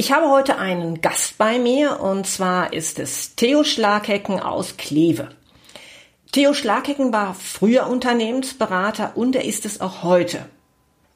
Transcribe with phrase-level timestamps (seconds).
[0.00, 5.30] Ich habe heute einen Gast bei mir und zwar ist es Theo Schlaghecken aus Kleve.
[6.30, 10.46] Theo Schlaghecken war früher Unternehmensberater und er ist es auch heute.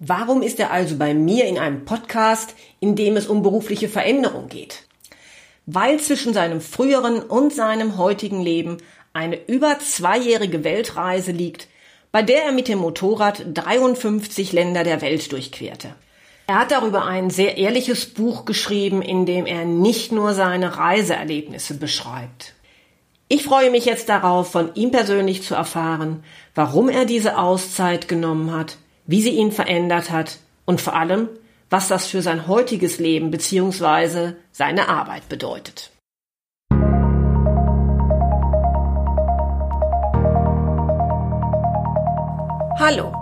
[0.00, 4.48] Warum ist er also bei mir in einem Podcast, in dem es um berufliche Veränderung
[4.48, 4.82] geht?
[5.64, 8.78] Weil zwischen seinem früheren und seinem heutigen Leben
[9.12, 11.68] eine über zweijährige Weltreise liegt,
[12.10, 15.94] bei der er mit dem Motorrad 53 Länder der Welt durchquerte.
[16.46, 21.74] Er hat darüber ein sehr ehrliches Buch geschrieben, in dem er nicht nur seine Reiseerlebnisse
[21.74, 22.54] beschreibt.
[23.28, 26.24] Ich freue mich jetzt darauf, von ihm persönlich zu erfahren,
[26.54, 31.28] warum er diese Auszeit genommen hat, wie sie ihn verändert hat und vor allem,
[31.70, 34.34] was das für sein heutiges Leben bzw.
[34.50, 35.90] seine Arbeit bedeutet.
[42.78, 43.21] Hallo,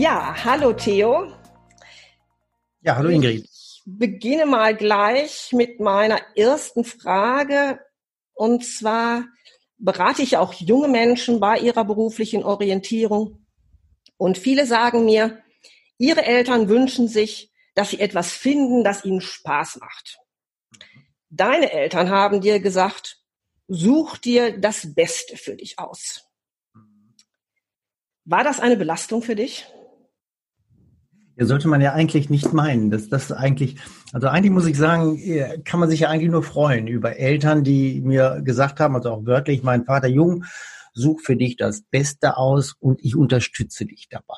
[0.00, 1.30] Ja, hallo Theo.
[2.80, 3.44] Ja, hallo Ingrid.
[3.44, 7.78] Ich beginne mal gleich mit meiner ersten Frage.
[8.32, 9.26] Und zwar
[9.76, 13.44] berate ich auch junge Menschen bei ihrer beruflichen Orientierung.
[14.16, 15.42] Und viele sagen mir,
[15.98, 20.18] ihre Eltern wünschen sich, dass sie etwas finden, das ihnen Spaß macht.
[21.28, 23.18] Deine Eltern haben dir gesagt,
[23.68, 26.24] such dir das Beste für dich aus.
[28.24, 29.66] War das eine Belastung für dich?
[31.42, 32.90] Sollte man ja eigentlich nicht meinen.
[32.90, 33.76] dass das eigentlich,
[34.12, 35.18] also eigentlich muss ich sagen,
[35.64, 39.26] kann man sich ja eigentlich nur freuen über Eltern, die mir gesagt haben, also auch
[39.26, 40.44] wörtlich, mein Vater Jung,
[40.92, 44.36] such für dich das Beste aus und ich unterstütze dich dabei.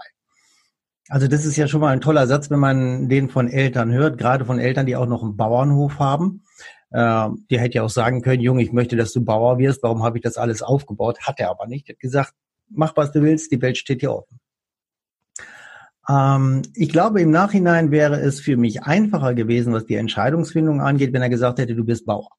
[1.08, 4.18] Also das ist ja schon mal ein toller Satz, wenn man den von Eltern hört,
[4.18, 6.44] gerade von Eltern, die auch noch einen Bauernhof haben.
[6.91, 9.82] Äh, die hätte ja auch sagen können, Junge, ich möchte, dass du Bauer wirst.
[9.82, 11.20] Warum habe ich das alles aufgebaut?
[11.20, 11.88] Hat er aber nicht.
[11.88, 12.34] Er hat gesagt,
[12.68, 14.38] mach was du willst, die Welt steht dir offen.
[16.08, 21.12] Ähm, ich glaube, im Nachhinein wäre es für mich einfacher gewesen, was die Entscheidungsfindung angeht,
[21.12, 22.30] wenn er gesagt hätte, du bist Bauer.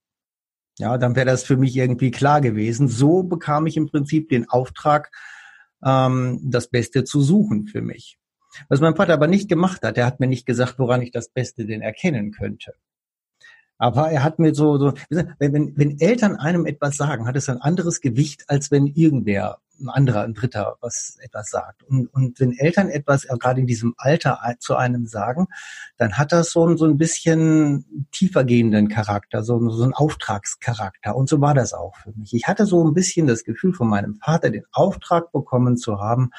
[0.80, 2.88] Ja, dann wäre das für mich irgendwie klar gewesen.
[2.88, 5.12] So bekam ich im Prinzip den Auftrag,
[5.84, 8.18] ähm, das Beste zu suchen für mich.
[8.70, 11.30] Was mein Vater aber nicht gemacht hat, er hat mir nicht gesagt, woran ich das
[11.30, 12.74] Beste denn erkennen könnte.
[13.78, 17.50] Aber er hat mir so, so wenn, wenn, wenn Eltern einem etwas sagen, hat es
[17.50, 21.84] ein anderes Gewicht, als wenn irgendwer ein anderer, ein Dritter was etwas sagt.
[21.84, 25.48] Und, und wenn Eltern etwas äh, gerade in diesem Alter zu einem sagen,
[25.98, 31.16] dann hat das so, ein so ein bisschen tiefergehenden Charakter, so, so ein Auftragscharakter.
[31.16, 32.34] Und so war das auch für mich.
[32.34, 36.32] Ich hatte so ein bisschen das Gefühl von meinem Vater, den Auftrag bekommen zu haben,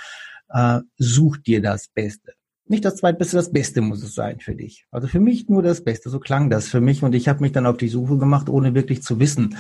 [0.50, 2.34] äh, such dir das Beste.
[2.66, 4.86] Nicht das Zweitbeste, das Beste muss es sein für dich.
[4.90, 7.02] Also für mich nur das Beste, so klang das für mich.
[7.02, 9.56] Und ich habe mich dann auf die Suche gemacht, ohne wirklich zu wissen,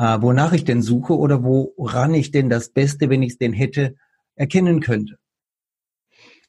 [0.00, 3.52] äh, wonach ich denn suche oder woran ich denn das Beste, wenn ich es denn
[3.52, 3.96] hätte,
[4.34, 5.18] erkennen könnte.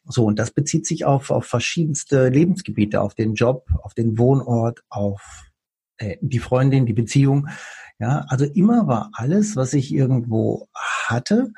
[0.06, 4.84] So, und das bezieht sich auf, auf verschiedenste Lebensgebiete, auf den Job, auf den Wohnort,
[4.90, 5.52] auf
[5.98, 7.50] äh, die Freundin, die Beziehung.
[8.00, 11.52] Ja, also immer war alles, was ich irgendwo hatte,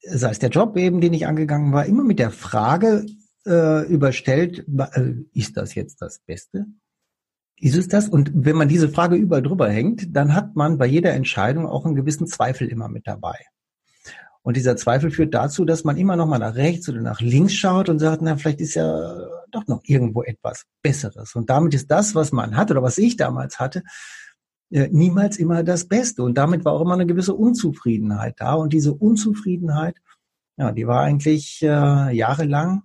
[0.00, 3.04] sei es der Job eben, den ich angegangen war, immer mit der Frage
[3.46, 6.66] äh, überstellt, äh, ist das jetzt das Beste?
[7.62, 8.08] Ist es das?
[8.08, 11.86] Und wenn man diese Frage überall drüber hängt, dann hat man bei jeder Entscheidung auch
[11.86, 13.38] einen gewissen Zweifel immer mit dabei.
[14.42, 17.54] Und dieser Zweifel führt dazu, dass man immer noch mal nach rechts oder nach links
[17.54, 19.16] schaut und sagt, na, vielleicht ist ja
[19.52, 21.36] doch noch irgendwo etwas Besseres.
[21.36, 23.84] Und damit ist das, was man hat oder was ich damals hatte,
[24.72, 26.24] äh, niemals immer das Beste.
[26.24, 28.54] Und damit war auch immer eine gewisse Unzufriedenheit da.
[28.54, 29.94] Und diese Unzufriedenheit,
[30.56, 32.82] ja, die war eigentlich äh, jahrelang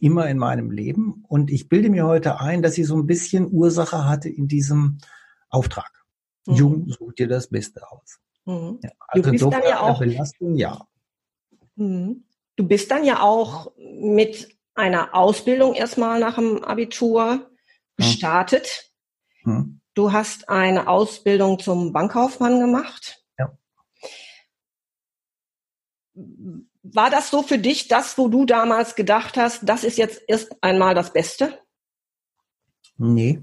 [0.00, 1.24] immer in meinem Leben.
[1.28, 4.98] Und ich bilde mir heute ein, dass sie so ein bisschen Ursache hatte in diesem
[5.48, 5.90] Auftrag.
[6.46, 6.54] Mhm.
[6.54, 8.18] Jung, such dir das Beste aus.
[8.44, 8.78] Mhm.
[8.82, 10.86] Ja, also du bist dann ja auch Belastung, ja.
[11.76, 12.24] Mhm.
[12.56, 17.50] Du bist dann ja auch mit einer Ausbildung erstmal nach dem Abitur
[17.96, 18.92] gestartet.
[19.44, 19.80] Mhm.
[19.94, 23.24] Du hast eine Ausbildung zum Bankkaufmann gemacht.
[23.38, 23.52] Ja
[26.82, 30.56] war das so für dich das, wo du damals gedacht hast, das ist jetzt erst
[30.62, 31.58] einmal das Beste?
[32.96, 33.42] Nee.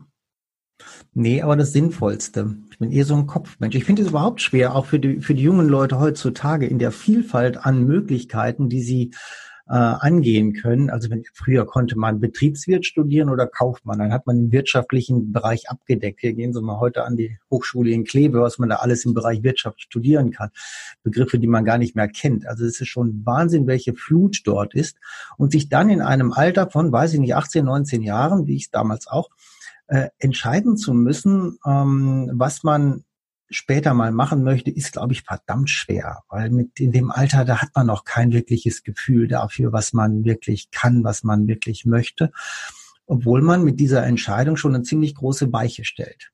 [1.13, 2.57] Nee, aber das Sinnvollste.
[2.69, 3.75] Ich bin eher so ein Kopfmensch.
[3.75, 6.91] Ich finde es überhaupt schwer, auch für die, für die jungen Leute heutzutage in der
[6.91, 9.11] Vielfalt an Möglichkeiten, die sie
[9.67, 10.89] äh, angehen können.
[10.89, 15.69] Also wenn früher konnte man Betriebswirt studieren oder Kaufmann, dann hat man den wirtschaftlichen Bereich
[15.69, 16.21] abgedeckt.
[16.21, 19.13] Hier gehen Sie mal heute an die Hochschule in Kleve, was man da alles im
[19.13, 20.51] Bereich Wirtschaft studieren kann.
[21.01, 22.45] Begriffe, die man gar nicht mehr kennt.
[22.45, 24.97] Also es ist schon Wahnsinn, welche Flut dort ist.
[25.37, 28.65] Und sich dann in einem Alter von, weiß ich nicht, 18, 19 Jahren, wie ich
[28.65, 29.29] es damals auch,
[29.87, 33.04] äh, entscheiden zu müssen, ähm, was man
[33.49, 37.61] später mal machen möchte, ist, glaube ich, verdammt schwer, weil mit in dem Alter, da
[37.61, 42.31] hat man noch kein wirkliches Gefühl dafür, was man wirklich kann, was man wirklich möchte,
[43.05, 46.31] obwohl man mit dieser Entscheidung schon eine ziemlich große Weiche stellt.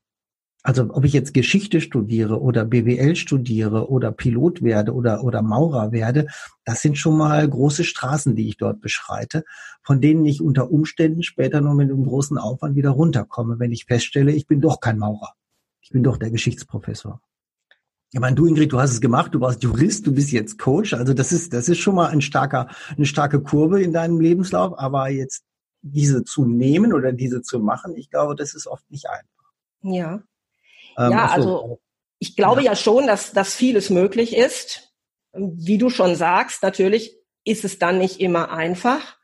[0.64, 5.92] Also ob ich jetzt Geschichte studiere oder BWL studiere oder Pilot werde oder, oder Maurer
[5.92, 6.28] werde,
[6.66, 9.44] das sind schon mal große Straßen, die ich dort beschreite,
[9.82, 13.86] von denen ich unter Umständen später nur mit einem großen Aufwand wieder runterkomme, wenn ich
[13.86, 15.34] feststelle, ich bin doch kein Maurer.
[15.92, 17.20] Ich bin doch der Geschichtsprofessor.
[18.14, 20.94] Ich meine, du Ingrid, du hast es gemacht, du warst Jurist, du bist jetzt Coach,
[20.94, 24.80] also das ist, das ist schon mal ein starker, eine starke Kurve in deinem Lebenslauf,
[24.80, 25.44] aber jetzt
[25.82, 29.52] diese zu nehmen oder diese zu machen, ich glaube, das ist oft nicht einfach.
[29.82, 30.24] Ja.
[30.98, 31.82] Ähm, ja, also
[32.20, 32.72] ich glaube ja.
[32.72, 34.94] ja schon, dass, dass vieles möglich ist.
[35.34, 39.18] Wie du schon sagst, natürlich ist es dann nicht immer einfach.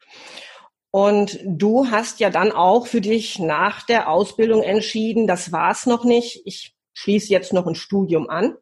[0.97, 6.03] Und du hast ja dann auch für dich nach der Ausbildung entschieden, das war's noch
[6.03, 6.41] nicht.
[6.45, 8.57] Ich schließe jetzt noch ein Studium an.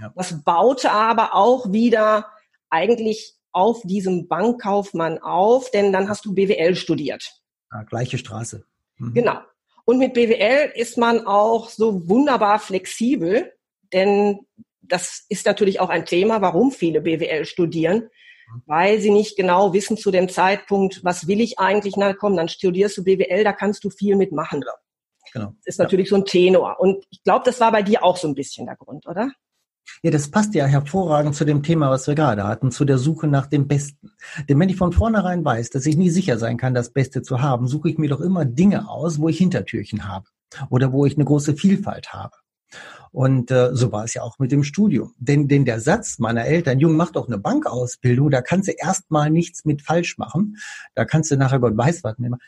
[0.00, 0.12] Ja.
[0.16, 2.26] Das baute aber auch wieder
[2.70, 7.40] eigentlich auf diesem Bankkaufmann auf, denn dann hast du BWL studiert.
[7.70, 8.64] Ja, gleiche Straße.
[8.96, 9.14] Mhm.
[9.14, 9.38] Genau.
[9.84, 13.52] Und mit BWL ist man auch so wunderbar flexibel,
[13.92, 14.40] denn
[14.82, 18.10] das ist natürlich auch ein Thema, warum viele BWL studieren
[18.66, 22.48] weil sie nicht genau wissen zu dem Zeitpunkt, was will ich eigentlich, na komm, dann
[22.48, 24.64] studierst du BWL, da kannst du viel mitmachen.
[25.32, 25.54] Genau.
[25.64, 26.10] Das ist natürlich ja.
[26.10, 26.76] so ein Tenor.
[26.78, 29.30] Und ich glaube, das war bei dir auch so ein bisschen der Grund, oder?
[30.02, 33.28] Ja, das passt ja hervorragend zu dem Thema, was wir gerade hatten, zu der Suche
[33.28, 34.12] nach dem Besten.
[34.48, 37.40] Denn wenn ich von vornherein weiß, dass ich nie sicher sein kann, das Beste zu
[37.40, 40.26] haben, suche ich mir doch immer Dinge aus, wo ich Hintertürchen habe
[40.70, 42.36] oder wo ich eine große Vielfalt habe.
[43.16, 45.14] Und äh, so war es ja auch mit dem Studium.
[45.16, 49.30] Denn, denn der Satz meiner Eltern, Jung, mach doch eine Bankausbildung, da kannst du erstmal
[49.30, 50.58] nichts mit falsch machen.
[50.94, 52.38] Da kannst du nachher Gott weiß was nehmen.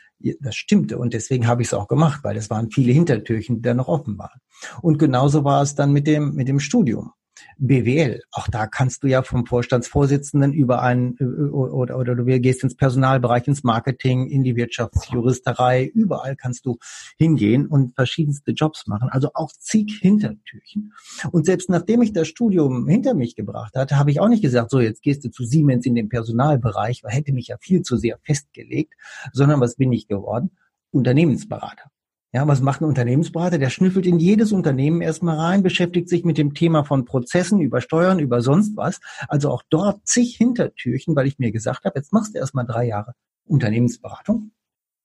[0.41, 3.61] Das stimmte und deswegen habe ich es auch gemacht, weil es waren viele Hintertürchen, die
[3.63, 4.41] da noch offen waren.
[4.83, 7.13] Und genauso war es dann mit dem, mit dem Studium.
[7.57, 12.63] BWL, auch da kannst du ja vom Vorstandsvorsitzenden über einen äh, oder, oder du gehst
[12.63, 16.77] ins Personalbereich, ins Marketing, in die Wirtschaftsjuristerei, überall kannst du
[17.17, 19.09] hingehen und verschiedenste Jobs machen.
[19.09, 20.93] Also auch zig Hintertürchen.
[21.31, 24.71] Und selbst nachdem ich das Studium hinter mich gebracht hatte, habe ich auch nicht gesagt,
[24.71, 27.97] so jetzt gehst du zu Siemens in den Personalbereich, weil hätte mich ja viel zu
[27.97, 28.93] sehr festgelegt,
[29.33, 30.51] sondern was bin ich geworden?
[30.91, 31.91] Unternehmensberater.
[32.31, 33.57] Ja, was macht ein Unternehmensberater?
[33.57, 37.81] Der schnüffelt in jedes Unternehmen erstmal rein, beschäftigt sich mit dem Thema von Prozessen, über
[37.81, 38.99] Steuern, über sonst was.
[39.27, 42.85] Also auch dort zig Hintertürchen, weil ich mir gesagt habe, jetzt machst du erstmal drei
[42.85, 43.13] Jahre
[43.45, 44.51] Unternehmensberatung.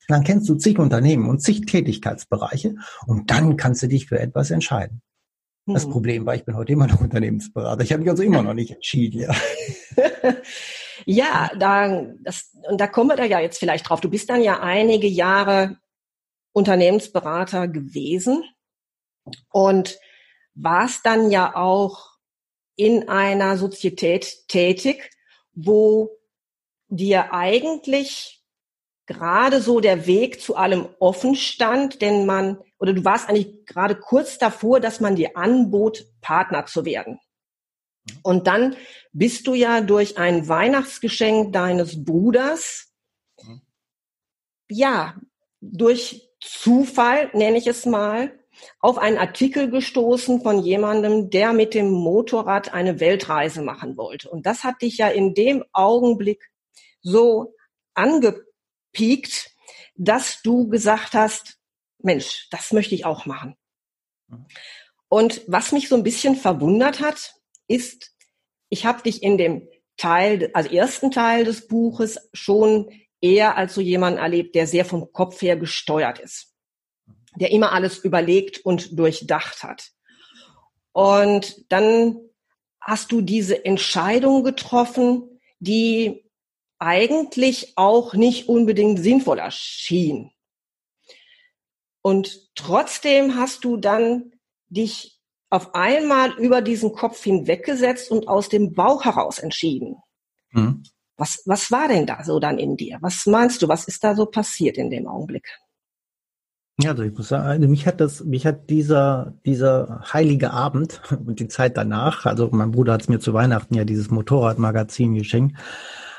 [0.06, 2.74] Dann kennst du zig Unternehmen und zig Tätigkeitsbereiche
[3.06, 5.00] und dann kannst du dich für etwas entscheiden.
[5.66, 5.92] Das hm.
[5.92, 7.82] Problem war, ich bin heute immer noch Unternehmensberater.
[7.82, 9.34] Ich habe mich also immer noch nicht entschieden, ja.
[11.06, 14.02] ja, da, das, und da kommen wir da ja jetzt vielleicht drauf.
[14.02, 15.78] Du bist dann ja einige Jahre
[16.54, 18.44] Unternehmensberater gewesen
[19.50, 19.98] und
[20.54, 22.14] warst dann ja auch
[22.76, 25.10] in einer Sozietät tätig,
[25.52, 26.16] wo
[26.88, 28.42] dir eigentlich
[29.06, 33.96] gerade so der Weg zu allem offen stand, denn man, oder du warst eigentlich gerade
[33.96, 37.18] kurz davor, dass man dir anbot, Partner zu werden.
[38.22, 38.76] Und dann
[39.12, 42.92] bist du ja durch ein Weihnachtsgeschenk deines Bruders,
[43.42, 43.62] mhm.
[44.68, 45.16] ja,
[45.60, 48.38] durch Zufall, nenne ich es mal,
[48.80, 54.30] auf einen Artikel gestoßen von jemandem, der mit dem Motorrad eine Weltreise machen wollte.
[54.30, 56.50] Und das hat dich ja in dem Augenblick
[57.02, 57.54] so
[57.94, 59.50] angepiekt,
[59.96, 61.58] dass du gesagt hast,
[61.98, 63.56] Mensch, das möchte ich auch machen.
[65.08, 67.34] Und was mich so ein bisschen verwundert hat,
[67.66, 68.14] ist,
[68.68, 72.90] ich habe dich in dem Teil, also ersten Teil des Buches schon
[73.24, 76.54] eher als so jemand erlebt, der sehr vom Kopf her gesteuert ist,
[77.36, 79.92] der immer alles überlegt und durchdacht hat.
[80.92, 82.18] Und dann
[82.80, 86.30] hast du diese Entscheidung getroffen, die
[86.78, 90.30] eigentlich auch nicht unbedingt sinnvoll erschien.
[92.02, 94.32] Und trotzdem hast du dann
[94.68, 99.96] dich auf einmal über diesen Kopf hinweggesetzt und aus dem Bauch heraus entschieden.
[100.50, 100.82] Mhm.
[101.16, 102.98] Was, was war denn da so dann in dir?
[103.00, 105.48] Was meinst du, was ist da so passiert in dem Augenblick?
[106.80, 111.38] Ja, also ich muss sagen, mich hat das, mich hat dieser, dieser heilige Abend und
[111.38, 115.56] die Zeit danach, also mein Bruder hat es mir zu Weihnachten ja dieses Motorradmagazin geschenkt,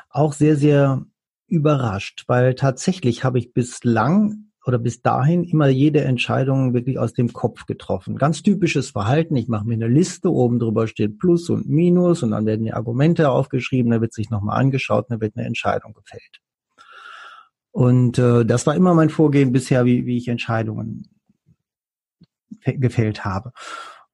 [0.10, 1.06] auch sehr, sehr
[1.48, 7.32] überrascht, weil tatsächlich habe ich bislang oder bis dahin immer jede Entscheidung wirklich aus dem
[7.34, 8.16] Kopf getroffen.
[8.18, 9.36] Ganz typisches Verhalten.
[9.36, 12.74] Ich mache mir eine Liste, oben drüber steht Plus und Minus und dann werden die
[12.74, 16.42] Argumente aufgeschrieben, da wird sich nochmal angeschaut, dann wird eine Entscheidung gefällt.
[17.72, 21.10] Und äh, das war immer mein Vorgehen bisher, wie, wie ich Entscheidungen
[22.66, 23.52] gefällt habe.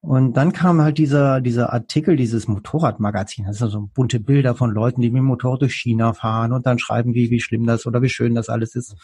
[0.02, 3.44] Und dann kam halt dieser, dieser Artikel, dieses Motorradmagazin.
[3.46, 6.66] Das sind so bunte Bilder von Leuten, die mit dem Motorrad durch China fahren und
[6.66, 8.96] dann schreiben, wie, wie schlimm das oder wie schön das alles ist.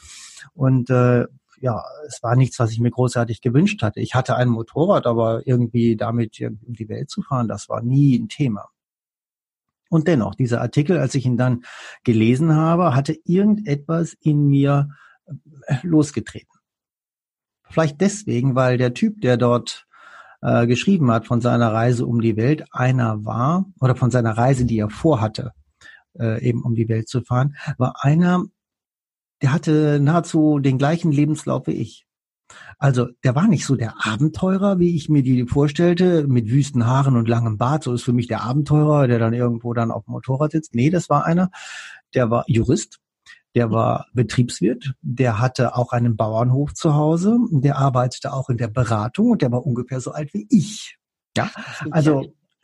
[0.54, 1.26] Und äh,
[1.60, 4.00] ja, es war nichts, was ich mir großartig gewünscht hatte.
[4.00, 8.18] Ich hatte ein Motorrad, aber irgendwie damit um die Welt zu fahren, das war nie
[8.18, 8.68] ein Thema.
[9.88, 11.62] Und dennoch, dieser Artikel, als ich ihn dann
[12.02, 14.88] gelesen habe, hatte irgendetwas in mir
[15.66, 16.58] äh, losgetreten.
[17.70, 19.87] Vielleicht deswegen, weil der Typ, der dort
[20.40, 24.64] äh, geschrieben hat von seiner Reise um die Welt, einer war, oder von seiner Reise,
[24.64, 25.52] die er vorhatte,
[26.18, 28.44] äh, eben um die Welt zu fahren, war einer,
[29.42, 32.06] der hatte nahezu den gleichen Lebenslauf wie ich.
[32.78, 37.16] Also der war nicht so der Abenteurer, wie ich mir die vorstellte, mit wüsten Haaren
[37.16, 37.82] und langem Bart.
[37.84, 40.74] So ist für mich der Abenteurer, der dann irgendwo dann auf dem Motorrad sitzt.
[40.74, 41.50] Nee, das war einer,
[42.14, 43.00] der war Jurist,
[43.58, 48.68] der war Betriebswirt, der hatte auch einen Bauernhof zu Hause, der arbeitete auch in der
[48.68, 50.96] Beratung und der war ungefähr so alt wie ich.
[51.36, 51.50] Ja,
[51.90, 52.22] also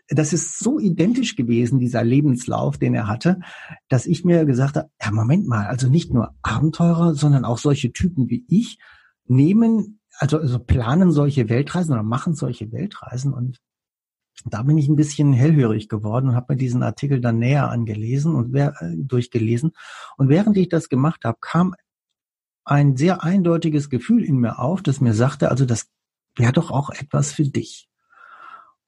[0.08, 3.40] das ist so identisch gewesen, dieser Lebenslauf, den er hatte,
[3.88, 7.92] dass ich mir gesagt habe, ja, Moment mal, also nicht nur Abenteurer, sondern auch solche
[7.92, 8.78] Typen wie ich,
[9.26, 13.58] nehmen, also, also planen solche Weltreisen oder machen solche Weltreisen und
[14.44, 18.34] da bin ich ein bisschen hellhörig geworden und habe mir diesen Artikel dann näher angelesen
[18.34, 19.72] und wer, äh, durchgelesen.
[20.16, 21.74] Und während ich das gemacht habe, kam
[22.64, 25.86] ein sehr eindeutiges Gefühl in mir auf, das mir sagte, also das
[26.36, 27.88] wäre doch auch etwas für dich.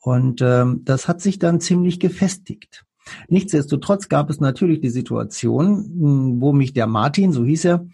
[0.01, 2.85] Und ähm, das hat sich dann ziemlich gefestigt.
[3.29, 7.87] Nichtsdestotrotz gab es natürlich die Situation, wo mich der Martin, so hieß er,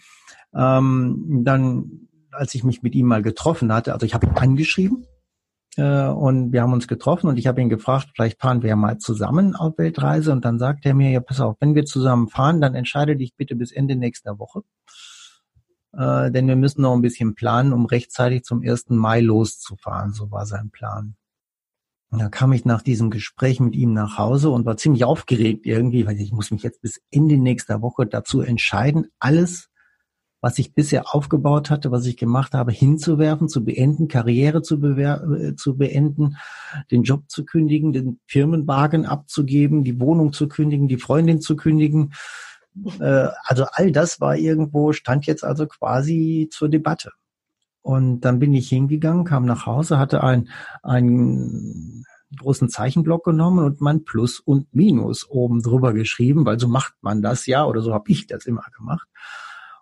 [0.55, 5.07] ähm, dann als ich mich mit ihm mal getroffen hatte, also ich habe ihn angeschrieben
[5.77, 8.77] äh, und wir haben uns getroffen und ich habe ihn gefragt, vielleicht fahren wir ja
[8.77, 12.29] mal zusammen auf Weltreise und dann sagt er mir, ja pass auf, wenn wir zusammen
[12.29, 14.63] fahren, dann entscheide dich bitte bis Ende nächster Woche,
[15.93, 18.91] äh, denn wir müssen noch ein bisschen planen, um rechtzeitig zum 1.
[18.91, 21.17] Mai loszufahren, so war sein Plan.
[22.11, 25.65] Und da kam ich nach diesem Gespräch mit ihm nach Hause und war ziemlich aufgeregt
[25.65, 29.71] irgendwie, weil ich muss mich jetzt bis Ende nächster Woche dazu entscheiden, alles
[30.43, 35.55] was ich bisher aufgebaut hatte, was ich gemacht habe, hinzuwerfen, zu beenden, Karriere zu, äh,
[35.55, 36.37] zu beenden,
[36.91, 42.13] den Job zu kündigen, den Firmenwagen abzugeben, die Wohnung zu kündigen, die Freundin zu kündigen.
[42.99, 47.13] Äh, also all das war irgendwo, stand jetzt also quasi zur Debatte.
[47.81, 50.49] Und dann bin ich hingegangen, kam nach Hause, hatte ein,
[50.83, 52.05] einen
[52.37, 57.23] großen Zeichenblock genommen und mein Plus und Minus oben drüber geschrieben, weil so macht man
[57.23, 59.07] das ja oder so habe ich das immer gemacht.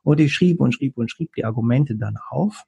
[0.02, 2.64] Und ich schrieb und schrieb und schrieb die Argumente dann auf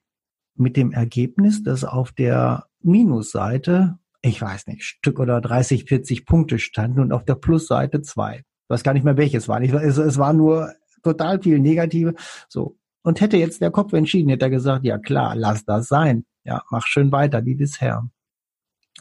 [0.55, 6.59] mit dem Ergebnis, dass auf der Minusseite, ich weiß nicht, Stück oder 30, 40 Punkte
[6.59, 8.37] standen und auf der Plusseite zwei.
[8.37, 9.61] Ich weiß gar nicht mehr welches war.
[9.61, 10.73] Es, es war nur
[11.03, 12.13] total viel Negative.
[12.47, 12.77] So.
[13.01, 16.25] Und hätte jetzt der Kopf entschieden, hätte er gesagt, ja klar, lass das sein.
[16.45, 18.09] Ja, mach schön weiter wie bisher.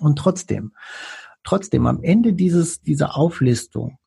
[0.00, 0.72] Und trotzdem,
[1.44, 3.98] trotzdem am Ende dieses, dieser Auflistung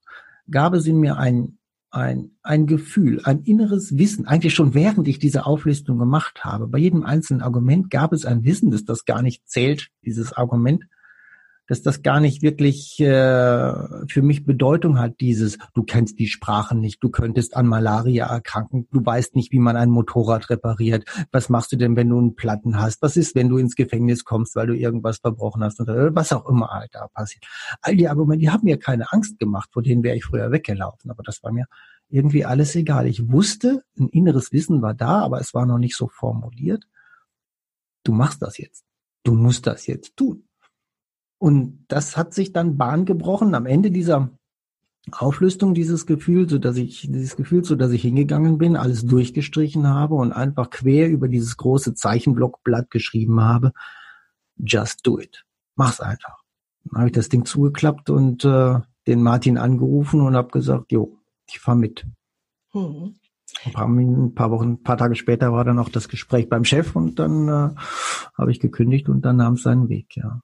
[0.50, 1.58] gab es in mir ein
[1.96, 6.68] ein, ein Gefühl, ein inneres Wissen, eigentlich schon während ich diese Auflistung gemacht habe.
[6.68, 10.84] Bei jedem einzelnen Argument gab es ein Wissen, dass das gar nicht zählt, dieses Argument,
[11.68, 13.06] dass das gar nicht wirklich äh,
[14.08, 18.88] für mich Bedeutung hat, dieses, du kennst die Sprachen nicht, du könntest an Malaria erkranken,
[18.92, 22.36] du weißt nicht, wie man ein Motorrad repariert, was machst du denn, wenn du einen
[22.36, 26.14] Platten hast, was ist, wenn du ins Gefängnis kommst, weil du irgendwas verbrochen hast oder
[26.16, 27.46] was auch immer halt da passiert.
[27.82, 31.10] All die Argumente, die haben mir keine Angst gemacht, vor denen wäre ich früher weggelaufen,
[31.10, 31.66] aber das war mir
[32.10, 33.08] irgendwie alles egal.
[33.08, 36.88] Ich wusste, ein inneres Wissen war da, aber es war noch nicht so formuliert.
[38.04, 38.86] Du machst das jetzt.
[39.24, 40.44] Du musst das jetzt tun.
[41.46, 44.32] Und das hat sich dann Bahn gebrochen am Ende dieser
[45.12, 49.88] Auflistung dieses Gefühl, so dass ich dieses Gefühl, so dass ich hingegangen bin, alles durchgestrichen
[49.88, 53.74] habe und einfach quer über dieses große Zeichenblockblatt geschrieben habe:
[54.58, 55.46] Just do it.
[55.76, 56.42] Mach's einfach.
[56.86, 61.20] Dann habe ich das Ding zugeklappt und äh, den Martin angerufen und habe gesagt: Jo,
[61.48, 62.08] ich fahre mit.
[62.72, 63.14] Hm.
[63.66, 66.66] Ein paar, ein paar Wochen, ein paar Tage später war dann auch das Gespräch beim
[66.66, 67.70] Chef und dann äh,
[68.36, 70.42] habe ich gekündigt und dann nahm es seinen Weg, ja.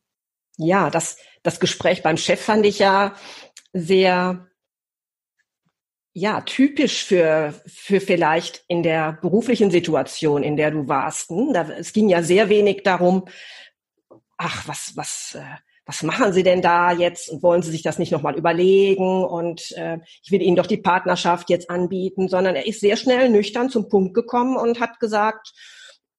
[0.62, 3.15] Ja, das, das Gespräch beim Chef fand ich ja
[3.74, 4.48] sehr
[6.13, 11.30] ja, typisch für, für vielleicht in der beruflichen Situation, in der du warst.
[11.30, 11.56] Hm?
[11.77, 13.25] Es ging ja sehr wenig darum,
[14.38, 17.98] ach, was, was, äh, was machen Sie denn da jetzt und wollen Sie sich das
[17.98, 22.68] nicht nochmal überlegen und äh, ich will Ihnen doch die Partnerschaft jetzt anbieten, sondern er
[22.68, 25.53] ist sehr schnell nüchtern zum Punkt gekommen und hat gesagt,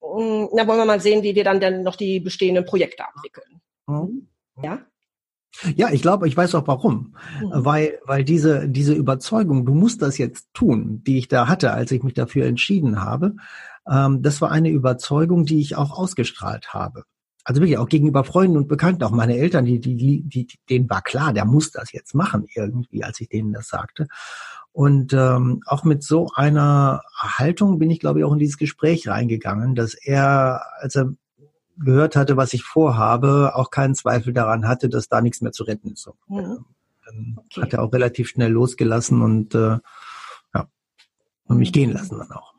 [0.00, 3.60] hm, na wollen wir mal sehen, wie wir dann denn noch die bestehenden Projekte abwickeln.
[3.86, 4.31] Mhm.
[4.60, 4.80] Ja?
[5.76, 7.14] Ja, ich glaube, ich weiß auch warum.
[7.40, 7.50] Mhm.
[7.52, 11.92] Weil, weil diese, diese Überzeugung, du musst das jetzt tun, die ich da hatte, als
[11.92, 13.36] ich mich dafür entschieden habe,
[13.88, 17.04] ähm, das war eine Überzeugung, die ich auch ausgestrahlt habe.
[17.44, 20.88] Also wirklich auch gegenüber Freunden und Bekannten, auch meine Eltern, die, die, die, die, denen
[20.88, 24.06] war klar, der muss das jetzt machen irgendwie, als ich denen das sagte.
[24.70, 29.06] Und ähm, auch mit so einer Haltung bin ich, glaube ich, auch in dieses Gespräch
[29.08, 31.12] reingegangen, dass er, als er
[31.84, 35.64] gehört hatte, was ich vorhabe, auch keinen Zweifel daran hatte, dass da nichts mehr zu
[35.64, 36.08] retten ist.
[36.28, 36.64] Mhm.
[37.04, 37.62] Dann okay.
[37.62, 39.78] hat er auch relativ schnell losgelassen und äh,
[40.54, 40.68] ja,
[41.44, 42.54] und mich gehen lassen dann auch.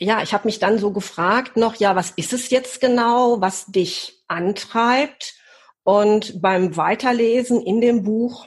[0.00, 3.66] Ja, ich habe mich dann so gefragt noch, ja, was ist es jetzt genau, was
[3.66, 5.34] dich antreibt?
[5.82, 8.46] Und beim Weiterlesen in dem Buch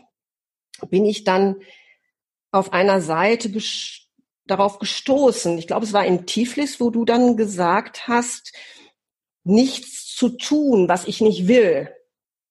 [0.89, 1.57] bin ich dann
[2.51, 3.97] auf einer Seite ges
[4.45, 5.57] darauf gestoßen.
[5.57, 8.53] Ich glaube, es war in Tiflis, wo du dann gesagt hast,
[9.43, 11.93] nichts zu tun, was ich nicht will.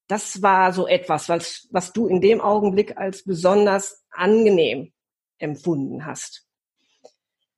[0.08, 4.92] Das war so etwas, was, was du in dem Augenblick als besonders angenehm
[5.38, 6.46] empfunden hast.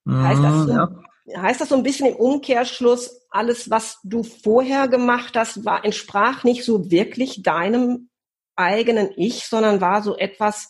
[0.07, 1.43] Heißt das, so, ja.
[1.43, 6.45] heißt das so ein bisschen im Umkehrschluss, alles, was du vorher gemacht hast, war, entsprach
[6.45, 8.11] nicht so wirklich deinem
[8.57, 10.69] eigenen Ich, sondern war so etwas,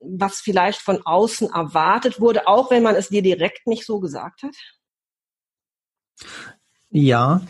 [0.00, 4.42] was vielleicht von außen erwartet wurde, auch wenn man es dir direkt nicht so gesagt
[4.42, 4.56] hat?
[6.94, 7.40] Ja,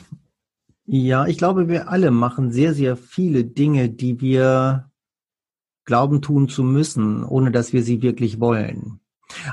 [0.87, 4.89] ja, ich glaube, wir alle machen sehr, sehr viele Dinge, die wir
[5.85, 9.01] glauben tun zu müssen, ohne dass wir sie wirklich wollen.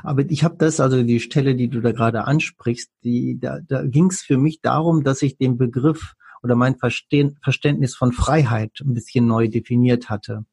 [0.03, 3.83] Aber ich habe das, also die Stelle, die du da gerade ansprichst, die, da, da
[3.83, 8.93] ging es für mich darum, dass ich den Begriff oder mein Verständnis von Freiheit ein
[8.93, 10.45] bisschen neu definiert hatte.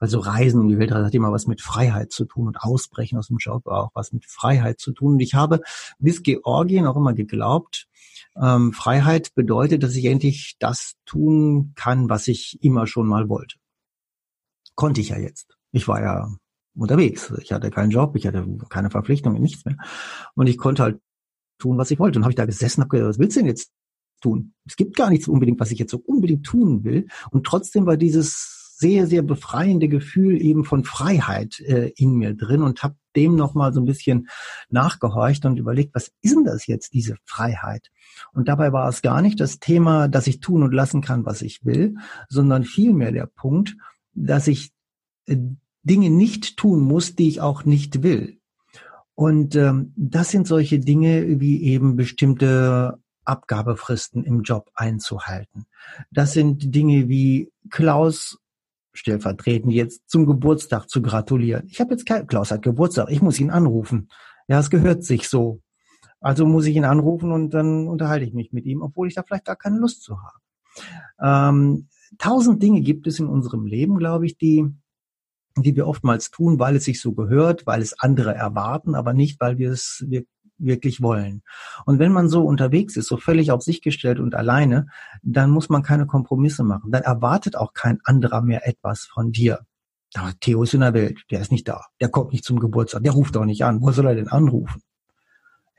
[0.00, 3.28] Also Reisen um die Welt hat immer was mit Freiheit zu tun und Ausbrechen aus
[3.28, 5.14] dem Job auch was mit Freiheit zu tun.
[5.14, 5.60] Und ich habe
[5.98, 7.88] bis Georgien auch immer geglaubt,
[8.40, 13.56] ähm, Freiheit bedeutet, dass ich endlich das tun kann, was ich immer schon mal wollte.
[14.74, 15.56] Konnte ich ja jetzt.
[15.72, 16.28] Ich war ja
[16.76, 17.32] unterwegs.
[17.42, 19.76] Ich hatte keinen Job, ich hatte keine Verpflichtungen, nichts mehr.
[20.34, 21.00] Und ich konnte halt
[21.58, 22.18] tun, was ich wollte.
[22.18, 23.72] Und habe ich da gesessen habe gedacht, was willst du denn jetzt
[24.22, 24.54] tun?
[24.64, 27.08] Es gibt gar nichts unbedingt, was ich jetzt so unbedingt tun will.
[27.30, 32.62] Und trotzdem war dieses sehr, sehr befreiende Gefühl eben von Freiheit äh, in mir drin
[32.62, 34.28] und habe dem nochmal so ein bisschen
[34.70, 37.90] nachgehorcht und überlegt, was ist denn das jetzt, diese Freiheit?
[38.32, 41.42] Und dabei war es gar nicht das Thema, dass ich tun und lassen kann, was
[41.42, 41.96] ich will,
[42.28, 43.76] sondern vielmehr der Punkt,
[44.14, 44.70] dass ich
[45.26, 45.36] äh,
[45.82, 48.38] Dinge nicht tun muss, die ich auch nicht will.
[49.16, 55.66] Und ähm, das sind solche Dinge wie eben bestimmte Abgabefristen im Job einzuhalten.
[56.12, 58.38] Das sind Dinge wie Klaus
[58.98, 61.66] stellvertretend jetzt zum Geburtstag zu gratulieren.
[61.68, 64.08] Ich habe jetzt kein, Klaus hat Geburtstag, ich muss ihn anrufen.
[64.48, 65.62] Ja, es gehört sich so.
[66.20, 69.22] Also muss ich ihn anrufen und dann unterhalte ich mich mit ihm, obwohl ich da
[69.22, 70.38] vielleicht gar keine Lust zu habe.
[71.20, 74.66] Ähm, tausend Dinge gibt es in unserem Leben, glaube ich, die,
[75.56, 79.40] die wir oftmals tun, weil es sich so gehört, weil es andere erwarten, aber nicht,
[79.40, 80.24] weil wir es wir
[80.58, 81.42] wirklich wollen.
[81.86, 84.86] Und wenn man so unterwegs ist, so völlig auf sich gestellt und alleine,
[85.22, 86.90] dann muss man keine Kompromisse machen.
[86.90, 89.60] Dann erwartet auch kein anderer mehr etwas von dir.
[90.14, 93.02] Aber Theo ist in der Welt, der ist nicht da, der kommt nicht zum Geburtstag,
[93.02, 93.82] der ruft auch nicht an.
[93.82, 94.82] Wo soll er denn anrufen?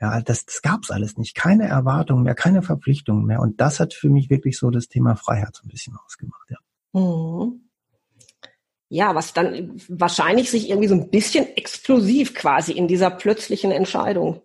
[0.00, 1.34] Ja, das, das gab's alles nicht.
[1.34, 3.40] Keine Erwartungen mehr, keine Verpflichtungen mehr.
[3.40, 6.56] Und das hat für mich wirklich so das Thema Freiheit so ein bisschen ausgemacht, ja.
[6.98, 7.60] Mhm.
[8.92, 14.42] Ja, was dann wahrscheinlich sich irgendwie so ein bisschen explosiv quasi in dieser plötzlichen Entscheidung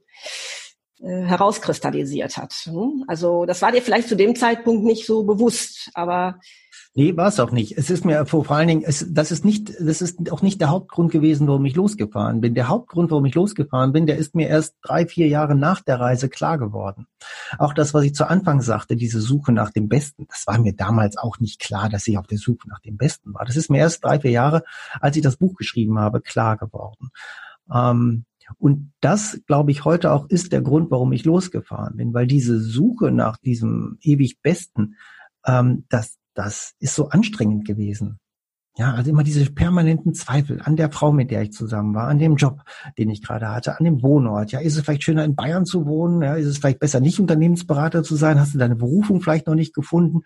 [1.01, 2.53] herauskristallisiert hat.
[2.65, 3.03] Hm?
[3.07, 6.39] Also das war dir vielleicht zu dem Zeitpunkt nicht so bewusst, aber
[6.97, 7.77] Nee, war es auch nicht.
[7.77, 10.61] Es ist mir vor, vor allen Dingen, es, das ist nicht, das ist auch nicht
[10.61, 12.55] der Hauptgrund gewesen, warum ich losgefahren bin.
[12.55, 15.99] Der Hauptgrund, warum ich losgefahren bin, der ist mir erst drei, vier Jahre nach der
[15.99, 17.07] Reise klar geworden.
[17.57, 20.73] Auch das, was ich zu Anfang sagte, diese Suche nach dem Besten, das war mir
[20.73, 23.43] damals auch nicht klar, dass ich auf der Suche nach dem Besten war.
[23.43, 24.63] Das ist mir erst drei, vier Jahre,
[25.01, 27.09] als ich das Buch geschrieben habe, klar geworden.
[27.73, 28.23] Ähm,
[28.57, 32.59] und das, glaube ich, heute auch ist der Grund, warum ich losgefahren bin, weil diese
[32.59, 34.95] Suche nach diesem ewig Besten,
[35.45, 38.19] ähm, das, das ist so anstrengend gewesen.
[38.77, 42.19] Ja, also immer diese permanenten Zweifel an der Frau, mit der ich zusammen war, an
[42.19, 42.61] dem Job,
[42.97, 44.51] den ich gerade hatte, an dem Wohnort.
[44.51, 46.21] Ja, ist es vielleicht schöner in Bayern zu wohnen?
[46.21, 48.37] Ja, ist es vielleicht besser nicht Unternehmensberater zu sein?
[48.37, 50.23] Hast du deine Berufung vielleicht noch nicht gefunden?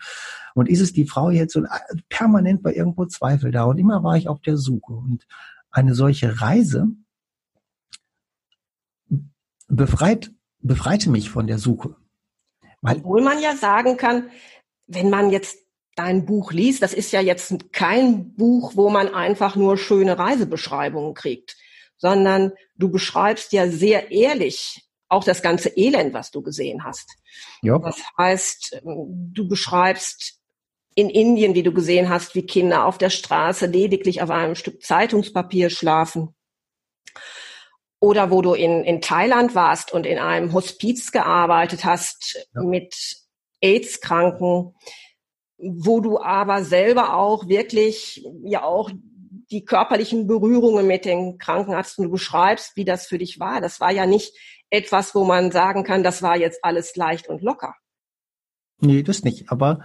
[0.56, 1.68] Und ist es die Frau jetzt und
[2.10, 3.66] permanent bei irgendwo Zweifel da?
[3.66, 4.94] Und immer war ich auf der Suche.
[4.94, 5.28] Und
[5.70, 6.88] eine solche Reise
[9.70, 11.96] befreit, befreite mich von der Suche.
[12.82, 14.30] Weil, Obwohl man ja sagen kann,
[14.88, 15.58] wenn man jetzt
[15.96, 21.14] dein Buch liest, das ist ja jetzt kein Buch, wo man einfach nur schöne Reisebeschreibungen
[21.14, 21.58] kriegt,
[21.98, 27.18] sondern du beschreibst ja sehr ehrlich auch das ganze Elend, was du gesehen hast.
[27.62, 27.80] Ja.
[27.80, 30.40] Das heißt, du beschreibst
[30.96, 34.84] in Indien, wie du gesehen hast, wie Kinder auf der Straße lediglich auf einem Stück
[34.84, 36.36] Zeitungspapier schlafen.
[38.00, 42.62] Oder wo du in, in Thailand warst und in einem Hospiz gearbeitet hast ja.
[42.62, 42.96] mit
[43.62, 44.74] AIDS-Kranken,
[45.58, 48.90] wo du aber selber auch wirklich ja auch
[49.52, 53.62] die körperlichen Berührungen mit den Kranken hast und du beschreibst, wie das für dich war.
[53.62, 54.34] Das war ja nicht
[54.70, 57.76] etwas, wo man sagen kann, das war jetzt alles leicht und locker.
[58.80, 59.52] Nee, das nicht.
[59.52, 59.82] Aber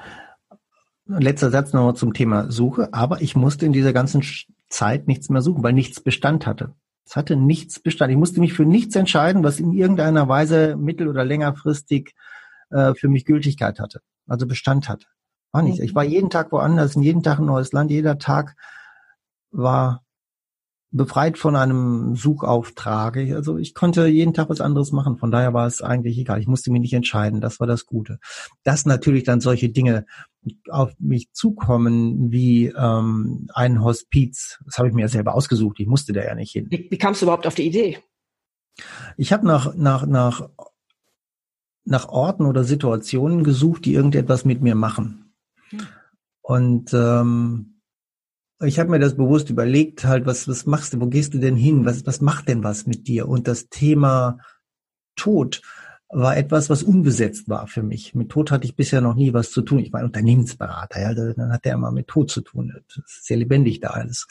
[1.06, 2.92] letzter Satz nochmal zum Thema Suche.
[2.92, 4.22] Aber ich musste in dieser ganzen
[4.68, 6.74] Zeit nichts mehr suchen, weil nichts Bestand hatte.
[7.06, 8.10] Es hatte nichts Bestand.
[8.10, 12.14] Ich musste mich für nichts entscheiden, was in irgendeiner Weise mittel- oder längerfristig
[12.70, 14.00] äh, für mich Gültigkeit hatte.
[14.26, 15.06] Also Bestand hatte.
[15.52, 15.80] War nichts.
[15.80, 18.56] Ich war jeden Tag woanders, jeden Tag ein neues Land, jeder Tag
[19.50, 20.03] war
[20.94, 23.16] befreit von einem Suchauftrag.
[23.16, 25.18] Also ich konnte jeden Tag was anderes machen.
[25.18, 26.40] Von daher war es eigentlich egal.
[26.40, 27.40] Ich musste mich nicht entscheiden.
[27.40, 28.20] Das war das Gute.
[28.62, 30.06] Dass natürlich dann solche Dinge
[30.70, 34.60] auf mich zukommen wie ähm, ein Hospiz.
[34.64, 35.80] Das habe ich mir ja selber ausgesucht.
[35.80, 36.68] Ich musste da ja nicht hin.
[36.70, 37.98] Wie, wie kamst du überhaupt auf die Idee?
[39.16, 40.48] Ich habe nach, nach, nach,
[41.84, 45.34] nach Orten oder Situationen gesucht, die irgendetwas mit mir machen.
[45.70, 45.80] Hm.
[46.40, 47.73] Und ähm,
[48.64, 51.56] ich habe mir das bewusst überlegt, halt, was, was machst du, wo gehst du denn
[51.56, 53.28] hin, was, was macht denn was mit dir?
[53.28, 54.38] Und das Thema
[55.16, 55.62] Tod
[56.08, 58.14] war etwas, was unbesetzt war für mich.
[58.14, 59.80] Mit Tod hatte ich bisher noch nie was zu tun.
[59.80, 62.72] Ich war Unternehmensberater, ja, dann hat der immer mit Tod zu tun.
[62.88, 64.26] Das ist sehr lebendig da alles.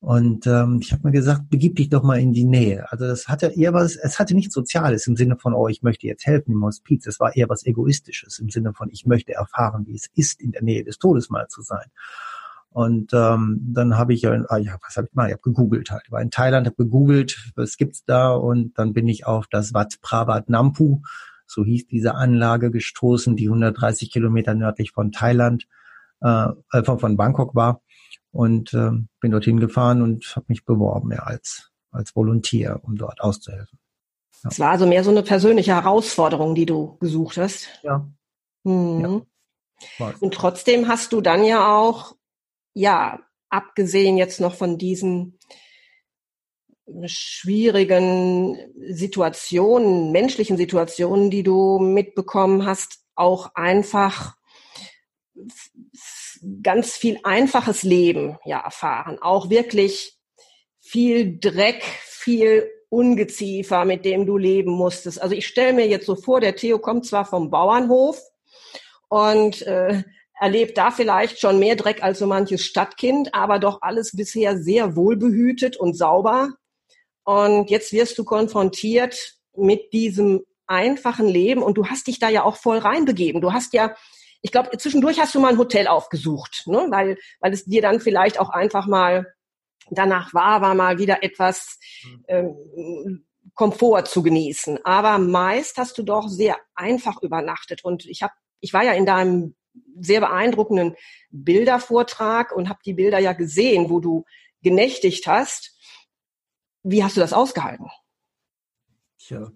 [0.00, 2.90] Und ähm, ich habe mir gesagt, begib dich doch mal in die Nähe.
[2.90, 6.06] Also das hatte eher was, es hatte nichts Soziales im Sinne von, oh, ich möchte
[6.06, 7.06] jetzt helfen im Hospiz.
[7.06, 10.52] Es war eher was Egoistisches im Sinne von, ich möchte erfahren, wie es ist, in
[10.52, 11.90] der Nähe des Todes mal zu sein.
[12.72, 15.26] Und ähm, dann habe ich ja, ah, ja, was habe ich mal?
[15.26, 16.02] Ich habe gegoogelt halt.
[16.06, 18.32] Ich war in Thailand, habe gegoogelt, was gibt's da?
[18.32, 21.00] Und dann bin ich auf das Wat Pravat Nampu,
[21.46, 25.66] so hieß diese Anlage, gestoßen, die 130 Kilometer nördlich von Thailand,
[26.20, 27.82] äh, äh von, von Bangkok war.
[28.30, 33.20] Und äh, bin dorthin gefahren und habe mich beworben ja, als, als Volontier, um dort
[33.20, 33.80] auszuhelfen.
[34.48, 34.66] Es ja.
[34.66, 37.66] war also mehr so eine persönliche Herausforderung, die du gesucht hast.
[37.82, 38.08] Ja.
[38.62, 39.00] Mhm.
[39.98, 40.12] ja.
[40.20, 42.14] Und trotzdem hast du dann ja auch
[42.74, 45.38] ja, abgesehen jetzt noch von diesen
[47.06, 54.36] schwierigen Situationen, menschlichen Situationen, die du mitbekommen hast, auch einfach
[56.62, 60.16] ganz viel einfaches Leben ja erfahren, auch wirklich
[60.80, 65.22] viel Dreck, viel Ungeziefer, mit dem du leben musstest.
[65.22, 68.20] Also ich stelle mir jetzt so vor, der Theo kommt zwar vom Bauernhof
[69.08, 70.02] und äh,
[70.40, 74.96] erlebt da vielleicht schon mehr Dreck als so manches Stadtkind, aber doch alles bisher sehr
[74.96, 76.54] wohlbehütet und sauber.
[77.24, 82.42] Und jetzt wirst du konfrontiert mit diesem einfachen Leben und du hast dich da ja
[82.44, 83.42] auch voll reinbegeben.
[83.42, 83.94] Du hast ja,
[84.40, 86.86] ich glaube, zwischendurch hast du mal ein Hotel aufgesucht, ne?
[86.90, 89.26] weil, weil es dir dann vielleicht auch einfach mal
[89.90, 91.78] danach war, war mal wieder etwas
[92.28, 94.82] ähm, Komfort zu genießen.
[94.86, 97.84] Aber meist hast du doch sehr einfach übernachtet.
[97.84, 99.54] Und ich habe, ich war ja in deinem
[100.00, 100.94] sehr beeindruckenden
[101.30, 104.24] Bildervortrag und habe die Bilder ja gesehen, wo du
[104.62, 105.76] genächtigt hast.
[106.82, 107.86] Wie hast du das ausgehalten?
[109.28, 109.50] Ja,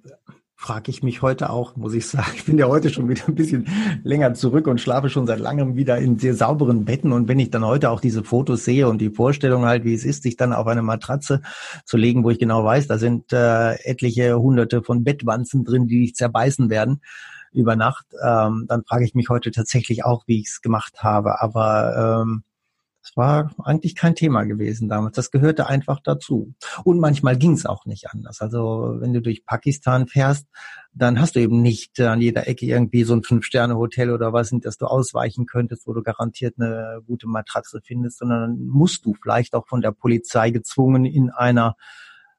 [0.57, 2.33] frage ich mich heute auch, muss ich sagen.
[2.37, 3.69] Ich bin ja heute schon wieder ein bisschen
[4.03, 7.13] länger zurück und schlafe schon seit langem wieder in sehr sauberen Betten.
[7.13, 10.05] Und wenn ich dann heute auch diese Fotos sehe und die Vorstellung halt, wie es
[10.05, 11.43] ist, sich dann auf eine Matratze
[11.85, 16.01] zu legen, wo ich genau weiß, da sind äh, etliche hunderte von Bettwanzen drin, die
[16.01, 17.01] dich zerbeißen werden,
[17.55, 21.41] über Nacht, ähm, dann frage ich mich heute tatsächlich auch, wie ich es gemacht habe.
[21.41, 22.45] Aber ähm,
[23.05, 25.17] es war eigentlich kein Thema gewesen damals.
[25.17, 26.55] Das gehörte einfach dazu.
[26.85, 28.41] Und manchmal ging es auch nicht anders.
[28.41, 30.47] Also wenn du durch Pakistan fährst,
[30.95, 34.61] dann hast du eben nicht an jeder Ecke irgendwie so ein Fünf-Sterne-Hotel oder was, in
[34.61, 39.55] das du ausweichen könntest, wo du garantiert eine gute Matratze findest, sondern musst du vielleicht
[39.55, 41.77] auch von der Polizei gezwungen in einer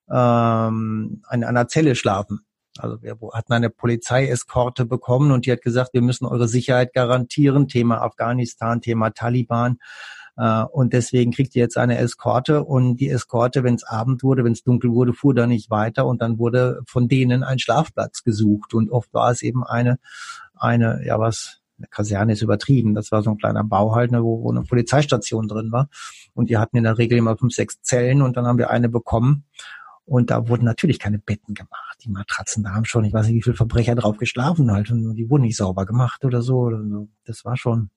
[0.09, 2.45] ähm, in einer Zelle schlafen.
[2.77, 7.67] Also wir hatten eine Polizeieskorte bekommen und die hat gesagt, wir müssen eure Sicherheit garantieren,
[7.67, 9.77] Thema Afghanistan, Thema Taliban.
[10.37, 14.43] Äh, und deswegen kriegt ihr jetzt eine Eskorte und die Eskorte, wenn es Abend wurde,
[14.43, 18.23] wenn es dunkel wurde, fuhr da nicht weiter und dann wurde von denen ein Schlafplatz
[18.23, 19.97] gesucht und oft war es eben eine,
[20.55, 22.93] eine, ja was, eine Kaserne ist übertrieben.
[22.93, 25.89] Das war so ein kleiner Bau halt, ne, wo, wo eine Polizeistation drin war.
[26.33, 28.89] Und die hatten in der Regel immer fünf, sechs Zellen und dann haben wir eine
[28.89, 29.45] bekommen.
[30.05, 31.97] Und da wurden natürlich keine Betten gemacht.
[32.03, 34.91] Die Matratzen, da haben schon, ich weiß nicht, wie viele Verbrecher drauf geschlafen halt.
[34.91, 36.71] Und die wurden nicht sauber gemacht oder so.
[37.25, 37.89] Das war schon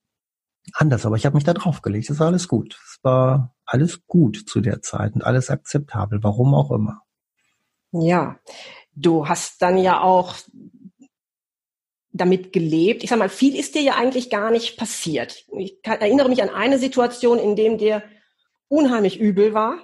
[0.72, 1.04] anders.
[1.04, 2.08] Aber ich habe mich da draufgelegt.
[2.08, 2.80] Das war alles gut.
[2.86, 6.22] Es war alles gut zu der Zeit und alles akzeptabel.
[6.22, 7.02] Warum auch immer.
[7.92, 8.38] Ja,
[8.94, 10.34] du hast dann ja auch
[12.10, 13.04] damit gelebt.
[13.04, 15.44] Ich sag mal, viel ist dir ja eigentlich gar nicht passiert.
[15.58, 18.02] Ich erinnere mich an eine Situation, in dem dir
[18.68, 19.78] unheimlich übel war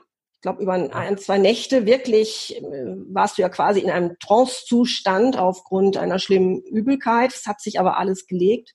[0.44, 2.62] glaube, über ein, zwei Nächte wirklich äh,
[3.08, 7.32] warst du ja quasi in einem Trance-Zustand aufgrund einer schlimmen Übelkeit.
[7.32, 8.74] Es hat sich aber alles gelegt.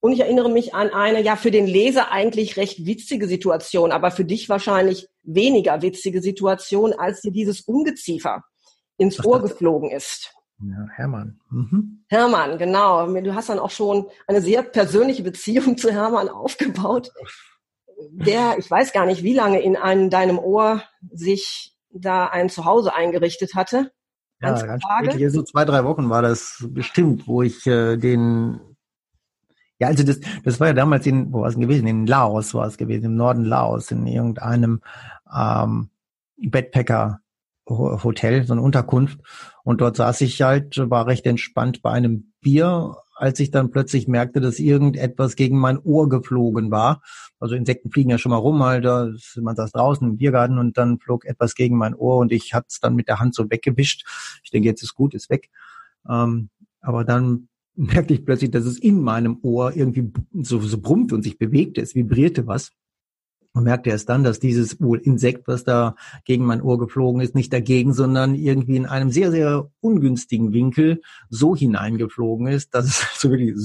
[0.00, 4.10] Und ich erinnere mich an eine, ja, für den Leser eigentlich recht witzige Situation, aber
[4.10, 8.42] für dich wahrscheinlich weniger witzige Situation, als dir dieses Ungeziefer
[8.96, 10.32] ins Ohr geflogen ist.
[10.62, 11.40] Ja, Hermann.
[11.50, 12.04] Mhm.
[12.08, 13.06] Hermann, genau.
[13.06, 17.10] Du hast dann auch schon eine sehr persönliche Beziehung zu Hermann aufgebaut
[18.10, 22.94] der, ich weiß gar nicht, wie lange in einem, deinem Ohr sich da ein Zuhause
[22.94, 23.92] eingerichtet hatte.
[24.40, 28.60] Ganz ja, ganz wirklich, so zwei, drei Wochen war das bestimmt, wo ich äh, den
[29.80, 31.86] ja, also das, das war ja damals in, wo war es gewesen?
[31.86, 34.82] In Laos war es gewesen, im Norden Laos, in irgendeinem
[35.34, 35.88] ähm,
[36.36, 37.20] Backpacker
[37.66, 39.20] Hotel, so eine Unterkunft.
[39.64, 44.08] Und dort saß ich halt, war recht entspannt bei einem Bier als ich dann plötzlich
[44.08, 47.02] merkte, dass irgendetwas gegen mein Ohr geflogen war.
[47.38, 50.78] Also Insekten fliegen ja schon mal rum, halt, da man saß draußen im Biergarten und
[50.78, 53.50] dann flog etwas gegen mein Ohr und ich hatte es dann mit der Hand so
[53.50, 54.06] weggewischt.
[54.42, 55.50] Ich denke, jetzt ist gut, ist weg.
[56.08, 56.48] Ähm,
[56.80, 61.22] aber dann merkte ich plötzlich, dass es in meinem Ohr irgendwie so, so brummt und
[61.22, 62.72] sich bewegte, es vibrierte was
[63.52, 67.34] und merkte erst dann, dass dieses wohl Insekt, was da gegen mein Ohr geflogen ist,
[67.34, 73.06] nicht dagegen, sondern irgendwie in einem sehr, sehr ungünstigen Winkel so hineingeflogen ist, dass es
[73.20, 73.56] so wirklich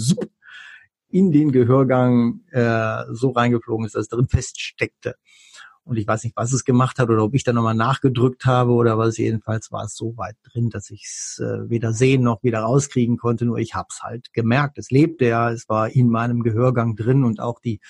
[1.10, 5.16] in den Gehörgang äh, so reingeflogen ist, dass es drin feststeckte.
[5.86, 8.72] Und ich weiß nicht, was es gemacht hat oder ob ich da nochmal nachgedrückt habe
[8.72, 9.18] oder was.
[9.18, 13.18] Jedenfalls war es so weit drin, dass ich es äh, weder sehen noch wieder rauskriegen
[13.18, 13.46] konnte.
[13.46, 14.80] Nur ich hab's halt gemerkt.
[14.80, 17.82] Es lebte ja, es war in meinem Gehörgang drin und auch die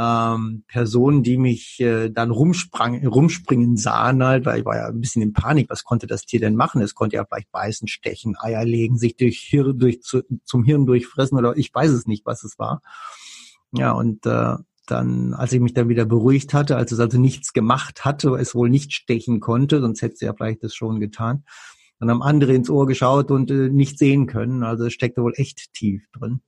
[0.00, 5.00] ähm, Personen, die mich äh, dann rumsprang, rumspringen sahen halt, weil ich war ja ein
[5.00, 6.80] bisschen in Panik, was konnte das Tier denn machen?
[6.80, 10.86] Es konnte ja vielleicht beißen, stechen, Eier legen, sich durch Hirn, durch zu, zum Hirn
[10.86, 12.80] durchfressen oder ich weiß es nicht, was es war.
[13.72, 14.54] Ja, und äh,
[14.86, 18.54] dann, als ich mich dann wieder beruhigt hatte, als es also nichts gemacht hatte, es
[18.54, 21.44] wohl nicht stechen konnte, sonst hätte es ja vielleicht das schon getan,
[21.98, 24.62] dann haben andere ins Ohr geschaut und äh, nicht sehen können.
[24.62, 26.40] Also es steckte wohl echt tief drin.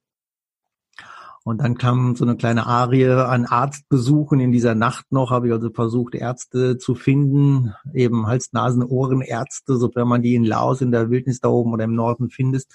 [1.44, 5.52] Und dann kam so eine kleine Arie an Arztbesuchen in dieser Nacht noch, habe ich
[5.52, 10.92] also versucht, Ärzte zu finden, eben Hals-, Nasen-, Ohrenärzte, sofern man die in Laos in
[10.92, 12.66] der Wildnis da oben oder im Norden findet.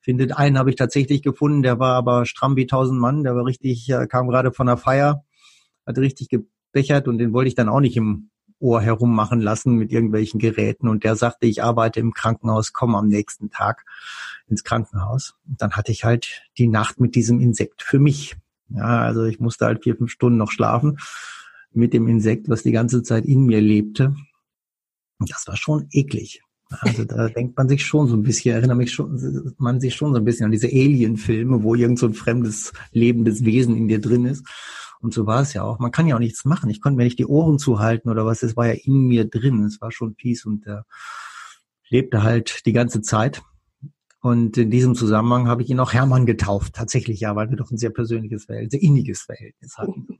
[0.00, 3.44] Findet einen habe ich tatsächlich gefunden, der war aber stramm wie tausend Mann, der war
[3.44, 5.24] richtig, kam gerade von der Feier,
[5.84, 9.92] hat richtig gebechert und den wollte ich dann auch nicht im Ohr herummachen lassen mit
[9.92, 10.88] irgendwelchen Geräten.
[10.88, 13.84] Und der sagte, ich arbeite im Krankenhaus, komme am nächsten Tag
[14.48, 15.34] ins Krankenhaus.
[15.46, 18.36] Und dann hatte ich halt die Nacht mit diesem Insekt für mich.
[18.68, 20.98] Ja, also ich musste halt vier, fünf Stunden noch schlafen
[21.72, 24.14] mit dem Insekt, was die ganze Zeit in mir lebte.
[25.18, 26.42] Und das war schon eklig.
[26.68, 30.12] Also da denkt man sich schon so ein bisschen, erinnert mich schon, man sich schon
[30.12, 34.00] so ein bisschen an diese Alien-Filme, wo irgend so ein fremdes, lebendes Wesen in dir
[34.00, 34.46] drin ist.
[35.00, 35.78] Und so war es ja auch.
[35.78, 36.70] Man kann ja auch nichts machen.
[36.70, 38.42] Ich konnte mir nicht die Ohren zuhalten oder was.
[38.42, 39.64] Es war ja in mir drin.
[39.64, 40.84] Es war schon fies und der
[41.88, 43.42] lebte halt die ganze Zeit.
[44.20, 46.74] Und in diesem Zusammenhang habe ich ihn auch Hermann getauft.
[46.74, 50.18] Tatsächlich ja, weil wir doch ein sehr persönliches Verhältnis, sehr inniges Verhältnis hatten.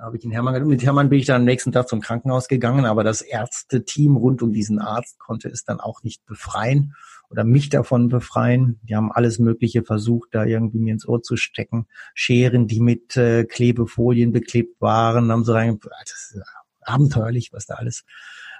[0.00, 0.70] habe ich ihn Hermann getauft.
[0.70, 4.42] Mit Hermann bin ich dann am nächsten Tag zum Krankenhaus gegangen, aber das Ärzteteam rund
[4.42, 6.94] um diesen Arzt konnte es dann auch nicht befreien
[7.30, 8.80] oder mich davon befreien.
[8.82, 11.86] Die haben alles Mögliche versucht, da irgendwie mir ins Ohr zu stecken.
[12.14, 16.42] Scheren, die mit äh, Klebefolien beklebt waren, haben sie rein, das ist
[16.82, 18.04] abenteuerlich, was da alles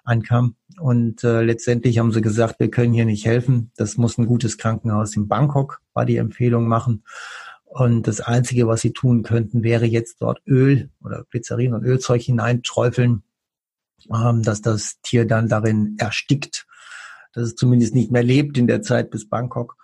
[0.05, 0.57] ankam.
[0.79, 3.71] Und äh, letztendlich haben sie gesagt, wir können hier nicht helfen.
[3.77, 7.05] Das muss ein gutes Krankenhaus in Bangkok, war die Empfehlung machen.
[7.65, 12.23] Und das Einzige, was sie tun könnten, wäre jetzt dort Öl oder Glycerin und Ölzeug
[12.23, 13.25] hineinträufeln,
[14.15, 16.67] ähm, dass das Tier dann darin erstickt
[17.35, 19.77] dass es zumindest nicht mehr lebt in der Zeit bis Bangkok.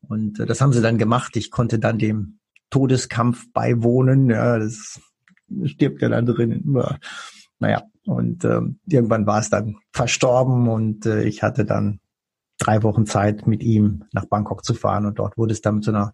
[0.00, 1.36] Und äh, das haben sie dann gemacht.
[1.36, 2.38] Ich konnte dann dem
[2.70, 4.30] Todeskampf beiwohnen.
[4.30, 5.00] Ja, das
[5.64, 6.62] stirbt ja dann drin.
[7.58, 12.00] Naja, und ähm, irgendwann war es dann verstorben und äh, ich hatte dann
[12.58, 15.84] drei Wochen Zeit, mit ihm nach Bangkok zu fahren und dort wurde es dann mit
[15.84, 16.12] so einer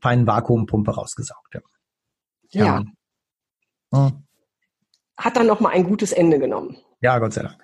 [0.00, 1.54] feinen Vakuumpumpe rausgesaugt.
[1.54, 1.60] Ja.
[2.50, 2.84] ja.
[3.92, 4.12] ja.
[5.16, 6.76] Hat dann noch mal ein gutes Ende genommen.
[7.00, 7.58] Ja, Gott sei Dank.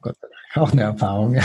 [0.00, 0.39] Gott sei Dank.
[0.54, 1.44] Auch eine Erfahrung, ja.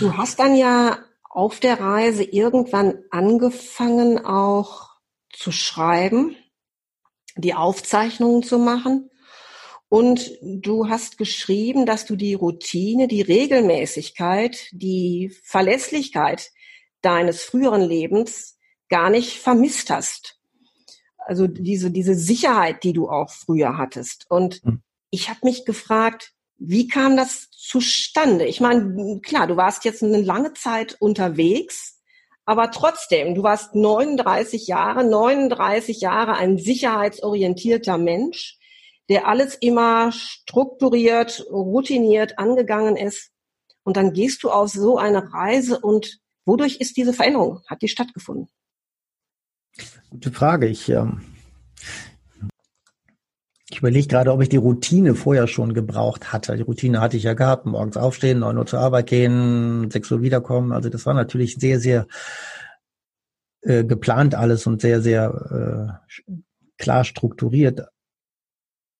[0.00, 4.90] Du hast dann ja auf der Reise irgendwann angefangen auch
[5.32, 6.36] zu schreiben,
[7.36, 9.10] die Aufzeichnungen zu machen.
[9.88, 16.50] Und du hast geschrieben, dass du die Routine, die Regelmäßigkeit, die Verlässlichkeit
[17.02, 20.40] deines früheren Lebens gar nicht vermisst hast.
[21.18, 24.26] Also diese, diese Sicherheit, die du auch früher hattest.
[24.28, 24.82] Und hm.
[25.10, 28.46] ich habe mich gefragt, wie kam das zustande?
[28.46, 32.00] Ich meine, klar, du warst jetzt eine lange Zeit unterwegs,
[32.46, 38.58] aber trotzdem, du warst 39 Jahre, 39 Jahre ein sicherheitsorientierter Mensch,
[39.08, 43.30] der alles immer strukturiert, routiniert angegangen ist.
[43.82, 47.60] Und dann gehst du auf so eine Reise und wodurch ist diese Veränderung?
[47.66, 48.48] Hat die stattgefunden?
[50.10, 50.68] Gute Frage.
[50.68, 51.22] Ich, ähm,
[53.74, 56.56] ich überlege gerade, ob ich die Routine vorher schon gebraucht hatte.
[56.56, 60.22] Die Routine hatte ich ja gehabt, morgens aufstehen, neun Uhr zur Arbeit gehen, sechs Uhr
[60.22, 60.70] wiederkommen.
[60.70, 62.06] Also das war natürlich sehr, sehr
[63.62, 66.32] äh, geplant alles und sehr, sehr äh,
[66.78, 67.88] klar strukturiert.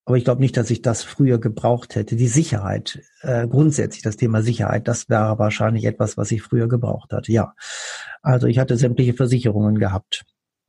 [0.06, 2.16] Aber ich glaube nicht, dass ich das früher gebraucht hätte.
[2.16, 7.12] Die Sicherheit, äh, grundsätzlich das Thema Sicherheit, das wäre wahrscheinlich etwas, was ich früher gebraucht
[7.12, 7.30] hatte.
[7.30, 7.54] Ja,
[8.22, 10.24] also ich hatte sämtliche Versicherungen gehabt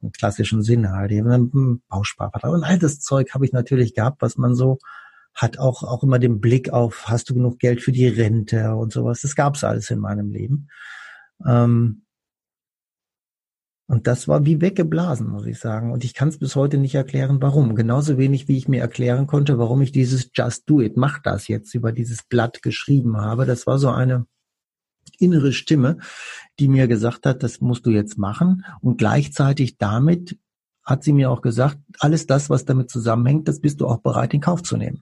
[0.05, 4.21] im klassischen Sinne halt eben einen Bausparvertrag und all das Zeug habe ich natürlich gehabt,
[4.21, 4.79] was man so
[5.33, 8.93] hat auch auch immer den Blick auf, hast du genug Geld für die Rente und
[8.93, 9.19] sowas.
[9.21, 10.69] Das gab's alles in meinem Leben.
[11.45, 12.05] Ähm,
[13.87, 15.91] und das war wie weggeblasen, muss ich sagen.
[15.91, 17.75] Und ich kann es bis heute nicht erklären, warum.
[17.75, 21.47] Genauso wenig, wie ich mir erklären konnte, warum ich dieses Just Do It, mach das
[21.47, 23.45] jetzt über dieses Blatt geschrieben habe.
[23.45, 24.25] Das war so eine
[25.19, 25.97] innere Stimme,
[26.59, 28.65] die mir gesagt hat, das musst du jetzt machen.
[28.81, 30.37] Und gleichzeitig damit
[30.83, 34.33] hat sie mir auch gesagt, alles das, was damit zusammenhängt, das bist du auch bereit
[34.33, 35.01] in Kauf zu nehmen.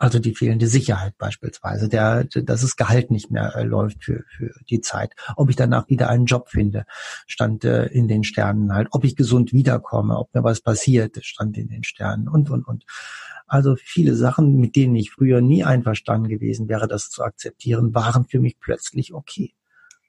[0.00, 4.54] Also die fehlende Sicherheit beispielsweise, der, dass das Gehalt nicht mehr äh, läuft für, für
[4.70, 5.12] die Zeit.
[5.34, 6.84] Ob ich danach wieder einen Job finde,
[7.26, 8.88] stand äh, in den Sternen halt.
[8.92, 12.84] Ob ich gesund wiederkomme, ob mir was passiert, stand in den Sternen und, und, und.
[13.48, 18.26] Also viele Sachen, mit denen ich früher nie einverstanden gewesen wäre, das zu akzeptieren, waren
[18.26, 19.54] für mich plötzlich okay.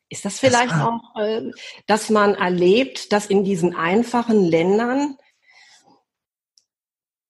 [0.10, 1.52] Ist das vielleicht das auch, äh,
[1.88, 5.15] dass man erlebt, dass in diesen einfachen Ländern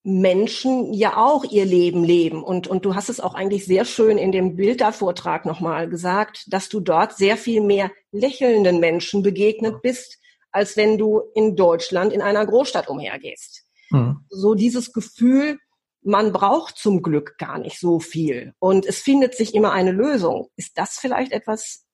[0.04, 2.42] Menschen ja auch ihr Leben leben.
[2.44, 6.70] Und, und du hast es auch eigentlich sehr schön in dem Bildervortrag nochmal gesagt, dass
[6.70, 10.18] du dort sehr viel mehr lächelnden Menschen begegnet bist,
[10.52, 13.66] als wenn du in Deutschland in einer Großstadt umhergehst.
[13.90, 14.26] Mhm.
[14.30, 15.60] So dieses Gefühl,
[16.02, 20.50] man braucht zum Glück gar nicht so viel und es findet sich immer eine Lösung.
[20.56, 21.86] Ist das vielleicht etwas,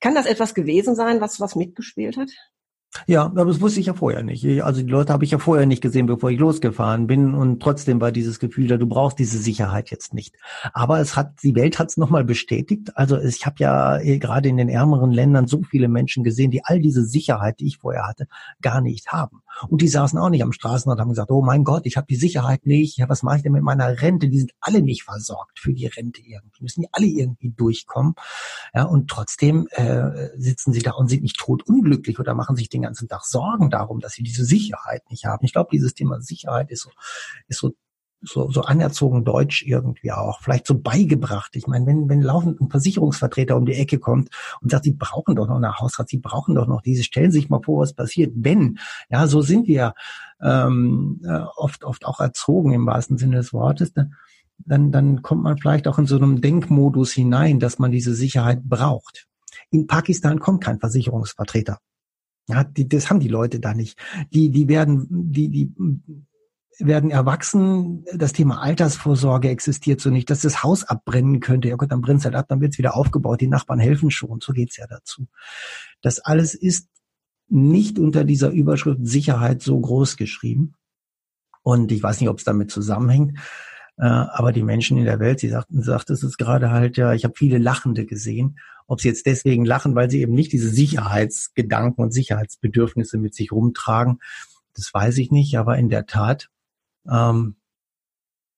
[0.00, 2.30] kann das etwas gewesen sein, was, was mitgespielt hat?
[3.06, 4.44] Ja, aber das wusste ich ja vorher nicht.
[4.62, 7.34] Also die Leute habe ich ja vorher nicht gesehen, bevor ich losgefahren bin.
[7.34, 10.36] Und trotzdem war dieses Gefühl da, du brauchst diese Sicherheit jetzt nicht.
[10.74, 12.90] Aber es hat, die Welt hat es nochmal bestätigt.
[12.94, 16.64] Also ich habe ja eh gerade in den ärmeren Ländern so viele Menschen gesehen, die
[16.64, 18.28] all diese Sicherheit, die ich vorher hatte,
[18.60, 19.41] gar nicht haben.
[19.68, 22.06] Und die saßen auch nicht am Straßenrand und haben gesagt, oh mein Gott, ich habe
[22.08, 22.98] die Sicherheit nicht.
[22.98, 24.28] Ja, was mache ich denn mit meiner Rente?
[24.28, 26.62] Die sind alle nicht versorgt für die Rente irgendwie.
[26.62, 28.14] Müssen die alle irgendwie durchkommen.
[28.74, 32.68] Ja, und trotzdem äh, sitzen sie da und sind nicht tot unglücklich oder machen sich
[32.68, 35.44] den ganzen Tag Sorgen darum, dass sie diese Sicherheit nicht haben.
[35.44, 36.90] Ich glaube, dieses Thema Sicherheit ist so,
[37.48, 37.72] ist so
[38.22, 41.54] so, so anerzogen Deutsch irgendwie auch, vielleicht so beigebracht.
[41.54, 44.30] Ich meine, wenn, wenn laufend ein Versicherungsvertreter um die Ecke kommt
[44.60, 47.48] und sagt, sie brauchen doch noch eine Hausrat, sie brauchen doch noch diese, stellen sich
[47.48, 48.78] mal vor, was passiert, wenn.
[49.10, 49.94] Ja, so sind wir
[50.40, 53.92] ähm, äh, oft, oft auch erzogen im wahrsten Sinne des Wortes.
[54.64, 58.62] Dann, dann kommt man vielleicht auch in so einem Denkmodus hinein, dass man diese Sicherheit
[58.64, 59.26] braucht.
[59.70, 61.78] In Pakistan kommt kein Versicherungsvertreter.
[62.48, 63.98] Ja, die, das haben die Leute da nicht.
[64.32, 65.72] Die, die werden, die, die
[66.78, 71.68] werden erwachsen, das Thema Altersvorsorge existiert so nicht, dass das Haus abbrennen könnte.
[71.68, 74.10] Ja Gott, dann brennt es halt ab, dann wird es wieder aufgebaut, die Nachbarn helfen
[74.10, 75.26] schon, so geht's ja dazu.
[76.00, 76.88] Das alles ist
[77.48, 80.74] nicht unter dieser Überschrift Sicherheit so groß geschrieben.
[81.62, 83.38] Und ich weiß nicht, ob es damit zusammenhängt.
[83.98, 87.12] Äh, aber die Menschen in der Welt, sie sagten, sagt es ist gerade halt, ja,
[87.12, 88.58] ich habe viele Lachende gesehen.
[88.86, 93.52] Ob sie jetzt deswegen lachen, weil sie eben nicht diese Sicherheitsgedanken und Sicherheitsbedürfnisse mit sich
[93.52, 94.18] rumtragen,
[94.74, 95.56] das weiß ich nicht.
[95.58, 96.48] Aber in der Tat
[97.10, 97.56] ähm,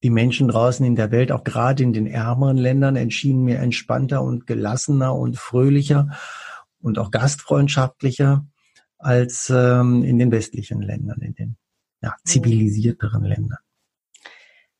[0.02, 4.22] die Menschen draußen in der Welt, auch gerade in den ärmeren Ländern, entschieden mir entspannter
[4.22, 6.10] und gelassener und fröhlicher
[6.80, 8.46] und auch gastfreundschaftlicher
[8.98, 11.56] als ähm, in den westlichen Ländern, in den
[12.02, 13.58] ja, zivilisierteren Ländern.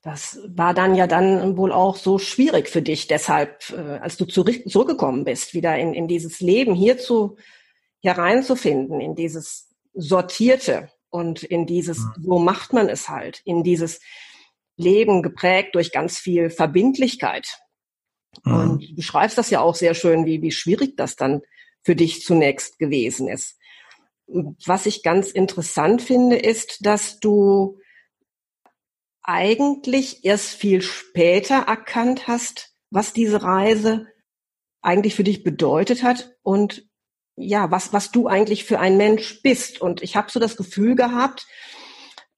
[0.03, 4.27] Das war dann ja dann wohl auch so schwierig für dich, deshalb, äh, als du
[4.27, 7.39] zurück, zurückgekommen bist, wieder in, in dieses Leben hier zu
[8.03, 12.25] hereinzufinden, in dieses Sortierte, und in dieses, mhm.
[12.25, 14.01] so macht man es halt, in dieses
[14.77, 17.61] Leben geprägt durch ganz viel Verbindlichkeit.
[18.43, 18.55] Mhm.
[18.55, 21.43] Und du beschreibst das ja auch sehr schön, wie, wie schwierig das dann
[21.83, 23.57] für dich zunächst gewesen ist.
[24.27, 27.79] Was ich ganz interessant finde, ist, dass du
[29.23, 34.09] eigentlich erst viel später erkannt hast, was diese Reise
[34.83, 36.89] eigentlich für dich bedeutet hat und
[37.37, 39.80] ja, was, was du eigentlich für ein Mensch bist.
[39.80, 41.47] Und ich habe so das Gefühl gehabt,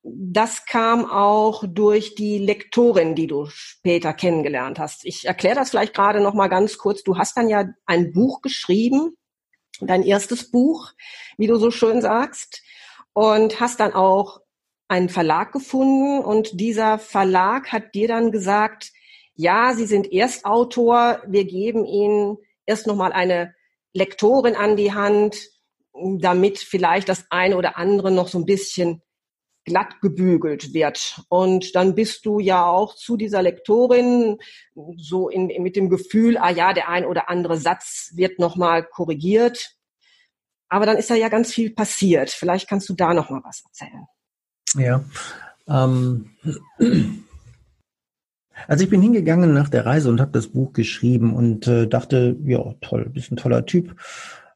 [0.02, 5.04] das kam auch durch die Lektorin, die du später kennengelernt hast.
[5.04, 7.02] Ich erkläre das vielleicht gerade noch mal ganz kurz.
[7.02, 9.16] Du hast dann ja ein Buch geschrieben,
[9.80, 10.92] dein erstes Buch,
[11.36, 12.62] wie du so schön sagst,
[13.12, 14.40] und hast dann auch
[14.88, 18.92] einen Verlag gefunden und dieser Verlag hat dir dann gesagt,
[19.34, 23.54] ja, Sie sind Erstautor, wir geben Ihnen erst noch mal eine
[23.96, 25.36] Lektorin an die Hand,
[25.92, 29.02] damit vielleicht das eine oder andere noch so ein bisschen
[29.64, 31.20] glatt gebügelt wird.
[31.28, 34.38] Und dann bist du ja auch zu dieser Lektorin
[34.96, 39.76] so in, mit dem Gefühl, ah ja, der ein oder andere Satz wird nochmal korrigiert.
[40.68, 42.30] Aber dann ist da ja ganz viel passiert.
[42.30, 44.06] Vielleicht kannst du da nochmal was erzählen.
[44.76, 45.04] Ja.
[45.68, 46.36] Ähm,
[48.68, 52.36] also ich bin hingegangen nach der Reise und habe das Buch geschrieben und äh, dachte,
[52.44, 53.96] ja, toll, bist ein toller Typ.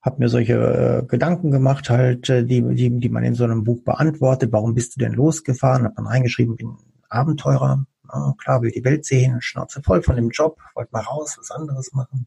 [0.03, 3.64] Hab mir solche äh, Gedanken gemacht, halt, äh, die, die, die man in so einem
[3.64, 4.53] Buch beantwortet.
[4.53, 5.84] Warum bist du denn losgefahren?
[5.84, 6.76] Hab dann reingeschrieben, bin
[7.09, 7.84] Abenteurer.
[8.12, 11.51] Ja, klar, will die Welt sehen, Schnauze voll von dem Job, wollte mal raus, was
[11.51, 12.26] anderes machen.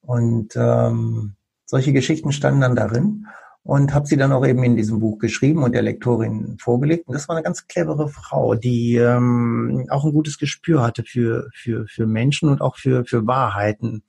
[0.00, 1.34] Und ähm,
[1.66, 3.26] solche Geschichten standen dann darin
[3.68, 7.06] und habe sie dann auch eben in diesem Buch geschrieben und der Lektorin vorgelegt.
[7.06, 11.50] Und das war eine ganz clevere Frau, die ähm, auch ein gutes Gespür hatte für,
[11.52, 14.04] für, für Menschen und auch für, für Wahrheiten.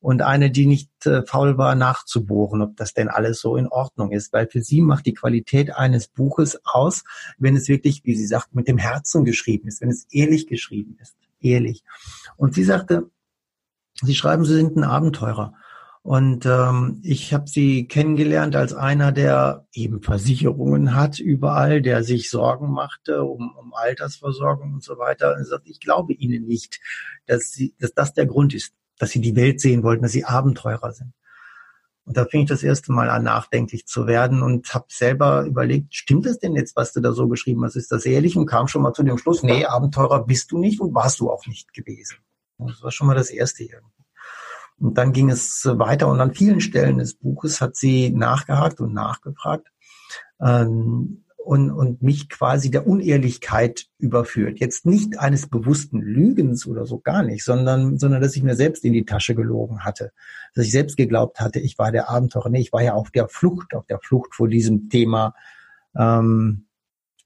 [0.00, 4.10] Und eine, die nicht äh, faul war, nachzubohren, ob das denn alles so in Ordnung
[4.10, 4.32] ist.
[4.32, 7.04] Weil für sie macht die Qualität eines Buches aus,
[7.38, 10.98] wenn es wirklich, wie sie sagt, mit dem Herzen geschrieben ist, wenn es ehrlich geschrieben
[11.00, 11.14] ist.
[11.40, 11.84] Ehrlich.
[12.36, 13.08] Und sie sagte,
[14.02, 15.54] Sie schreiben, Sie sind ein Abenteurer.
[16.06, 22.30] Und ähm, ich habe sie kennengelernt als einer, der eben Versicherungen hat überall, der sich
[22.30, 25.34] Sorgen machte um, um Altersversorgung und so weiter.
[25.34, 26.78] Und sagt, ich glaube Ihnen nicht,
[27.26, 30.24] dass, sie, dass das der Grund ist, dass Sie die Welt sehen wollten, dass Sie
[30.24, 31.12] Abenteurer sind.
[32.04, 35.92] Und da fing ich das erste Mal an, nachdenklich zu werden und habe selber überlegt,
[35.92, 37.74] stimmt das denn jetzt, was du da so geschrieben hast?
[37.74, 38.36] Ist das ehrlich?
[38.36, 41.32] Und kam schon mal zu dem Schluss, nee, Abenteurer bist du nicht und warst du
[41.32, 42.18] auch nicht gewesen.
[42.58, 43.95] Das war schon mal das Erste irgendwie.
[44.78, 48.92] Und dann ging es weiter und an vielen Stellen des Buches hat sie nachgehakt und
[48.92, 49.68] nachgefragt
[50.40, 54.58] ähm, und, und mich quasi der Unehrlichkeit überführt.
[54.58, 58.84] Jetzt nicht eines bewussten Lügens oder so gar nicht, sondern, sondern dass ich mir selbst
[58.84, 60.12] in die Tasche gelogen hatte.
[60.54, 62.50] Dass ich selbst geglaubt hatte, ich war der Abenteurer.
[62.50, 65.34] Nee, ich war ja auf der Flucht, auf der Flucht vor diesem Thema
[65.96, 66.66] ähm,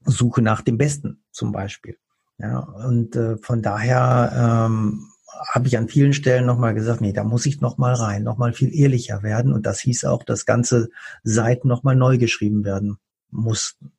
[0.04, 1.96] Suche nach dem Besten zum Beispiel.
[2.38, 5.09] Ja, und äh, von daher ähm,
[5.52, 8.74] habe ich an vielen Stellen nochmal gesagt, nee, da muss ich nochmal rein, nochmal viel
[8.74, 9.52] ehrlicher werden.
[9.52, 10.90] Und das hieß auch, dass ganze
[11.22, 12.98] Seiten nochmal neu geschrieben werden
[13.30, 13.92] mussten.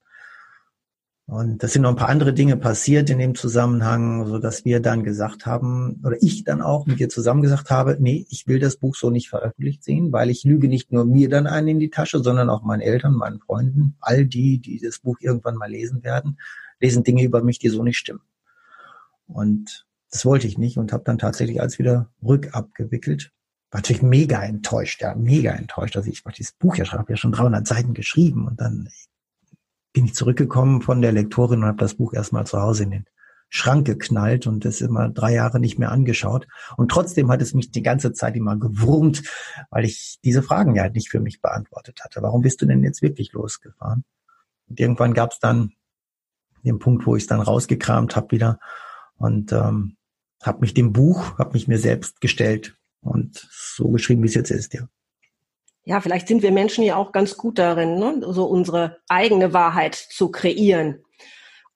[1.31, 4.81] Und das sind noch ein paar andere Dinge passiert in dem Zusammenhang, so dass wir
[4.81, 8.59] dann gesagt haben, oder ich dann auch mit dir zusammen gesagt habe, nee, ich will
[8.59, 11.79] das Buch so nicht veröffentlicht sehen, weil ich lüge nicht nur mir dann einen in
[11.79, 15.69] die Tasche, sondern auch meinen Eltern, meinen Freunden, all die, die das Buch irgendwann mal
[15.71, 16.37] lesen werden,
[16.81, 18.23] lesen Dinge über mich, die so nicht stimmen.
[19.27, 23.31] Und das wollte ich nicht und habe dann tatsächlich alles wieder rückabgewickelt.
[23.71, 25.95] War natürlich mega enttäuscht, ja, mega enttäuscht.
[25.95, 28.89] Also ich wollte dieses Buch ja schreiben, habe ja schon 300 Seiten geschrieben und dann
[29.93, 33.05] bin ich zurückgekommen von der Lektorin und habe das Buch erstmal zu Hause in den
[33.49, 36.47] Schrank geknallt und das immer drei Jahre nicht mehr angeschaut.
[36.77, 39.23] Und trotzdem hat es mich die ganze Zeit immer gewurmt,
[39.69, 42.21] weil ich diese Fragen ja halt nicht für mich beantwortet hatte.
[42.21, 44.05] Warum bist du denn jetzt wirklich losgefahren?
[44.69, 45.73] Und irgendwann gab es dann
[46.63, 48.59] den Punkt, wo ich es dann rausgekramt habe wieder
[49.15, 49.97] und ähm,
[50.41, 54.51] habe mich dem Buch, habe mich mir selbst gestellt und so geschrieben, wie es jetzt
[54.51, 54.87] ist, ja.
[55.83, 58.21] Ja, vielleicht sind wir Menschen ja auch ganz gut darin, ne?
[58.33, 61.03] so unsere eigene Wahrheit zu kreieren.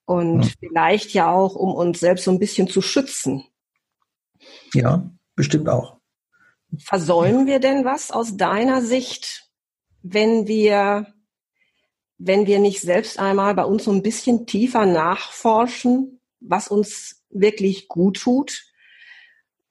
[0.05, 0.51] Und ja.
[0.59, 3.43] vielleicht ja auch, um uns selbst so ein bisschen zu schützen.
[4.75, 5.97] Ja, bestimmt auch.
[6.77, 9.49] Versäumen wir denn was aus deiner Sicht,
[10.03, 11.07] wenn wir,
[12.19, 17.87] wenn wir nicht selbst einmal bei uns so ein bisschen tiefer nachforschen, was uns wirklich
[17.87, 18.63] gut tut.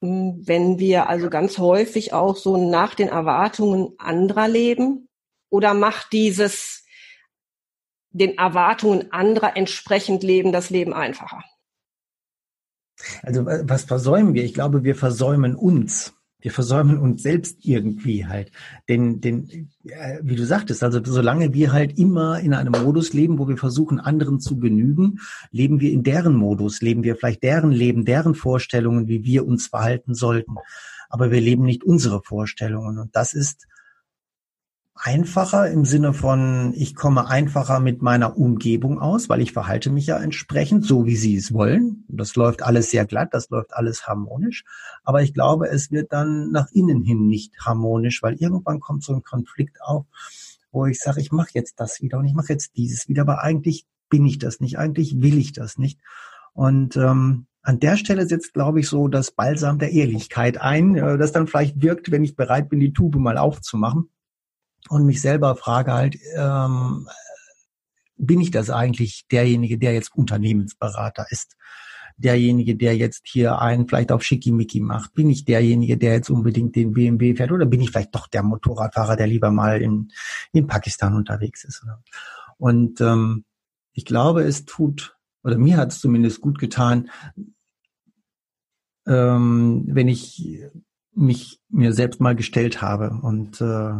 [0.00, 5.08] Hm, wenn wir also ganz häufig auch so nach den Erwartungen anderer leben?
[5.50, 6.84] Oder macht dieses
[8.10, 11.42] den Erwartungen anderer entsprechend leben das Leben einfacher?
[13.22, 14.44] Also was versäumen wir?
[14.44, 16.14] Ich glaube, wir versäumen uns.
[16.44, 18.52] Wir versäumen uns selbst irgendwie halt.
[18.86, 23.38] Denn, denn äh, wie du sagtest, also solange wir halt immer in einem Modus leben,
[23.38, 25.20] wo wir versuchen, anderen zu genügen,
[25.52, 29.68] leben wir in deren Modus, leben wir vielleicht deren Leben, deren Vorstellungen, wie wir uns
[29.68, 30.56] verhalten sollten.
[31.08, 32.98] Aber wir leben nicht unsere Vorstellungen.
[32.98, 33.66] Und das ist
[34.94, 40.06] einfacher im Sinne von, ich komme einfacher mit meiner Umgebung aus, weil ich verhalte mich
[40.06, 42.04] ja entsprechend, so wie sie es wollen.
[42.08, 44.64] Das läuft alles sehr glatt, das läuft alles harmonisch.
[45.02, 49.12] Aber ich glaube, es wird dann nach innen hin nicht harmonisch, weil irgendwann kommt so
[49.14, 50.06] ein Konflikt auf,
[50.70, 53.42] wo ich sage, ich mache jetzt das wieder und ich mache jetzt dieses wieder, aber
[53.42, 55.98] eigentlich bin ich das nicht, eigentlich will ich das nicht.
[56.52, 61.18] Und ähm, an der Stelle setzt, glaube ich, so das Balsam der Ehrlichkeit ein, äh,
[61.18, 64.10] das dann vielleicht wirkt, wenn ich bereit bin, die Tube mal aufzumachen
[64.88, 67.08] und mich selber frage halt, ähm,
[68.16, 71.56] bin ich das eigentlich derjenige, der jetzt Unternehmensberater ist?
[72.16, 75.14] Derjenige, der jetzt hier einen vielleicht auf Schickimicki macht?
[75.14, 77.50] Bin ich derjenige, der jetzt unbedingt den BMW fährt?
[77.50, 80.12] Oder bin ich vielleicht doch der Motorradfahrer, der lieber mal in,
[80.52, 81.84] in Pakistan unterwegs ist?
[82.56, 83.44] Und ähm,
[83.92, 87.10] ich glaube, es tut, oder mir hat es zumindest gut getan,
[89.06, 90.62] ähm, wenn ich
[91.14, 93.92] mich mir selbst mal gestellt habe und äh,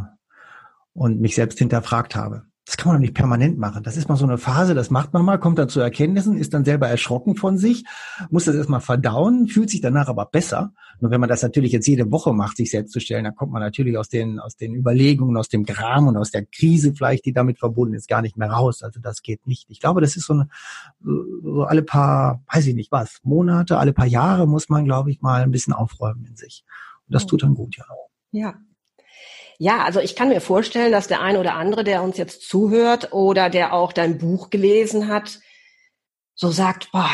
[0.94, 2.44] und mich selbst hinterfragt habe.
[2.66, 3.82] Das kann man doch nicht permanent machen.
[3.82, 6.54] Das ist mal so eine Phase, das macht man mal, kommt dann zu Erkenntnissen, ist
[6.54, 7.84] dann selber erschrocken von sich,
[8.30, 10.72] muss das erstmal verdauen, fühlt sich danach aber besser.
[10.98, 13.52] Nur wenn man das natürlich jetzt jede Woche macht, sich selbst zu stellen, dann kommt
[13.52, 17.26] man natürlich aus den, aus den Überlegungen, aus dem Gram und aus der Krise vielleicht,
[17.26, 18.82] die damit verbunden ist, gar nicht mehr raus.
[18.82, 19.68] Also das geht nicht.
[19.68, 20.48] Ich glaube, das ist so, eine,
[21.02, 25.20] so alle paar, weiß ich nicht was, Monate, alle paar Jahre muss man, glaube ich,
[25.20, 26.64] mal ein bisschen aufräumen in sich.
[27.06, 27.84] Und das tut dann gut, ja.
[28.30, 28.54] Ja,
[29.58, 33.12] ja, also ich kann mir vorstellen, dass der eine oder andere, der uns jetzt zuhört
[33.12, 35.40] oder der auch dein Buch gelesen hat,
[36.34, 37.10] so sagt, boah,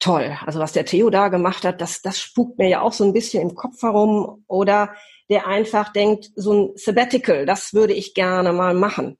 [0.00, 0.36] toll.
[0.44, 3.12] Also was der Theo da gemacht hat, das, das spukt mir ja auch so ein
[3.12, 4.44] bisschen im Kopf herum.
[4.48, 4.94] Oder
[5.30, 9.16] der einfach denkt, so ein Sabbatical, das würde ich gerne mal machen.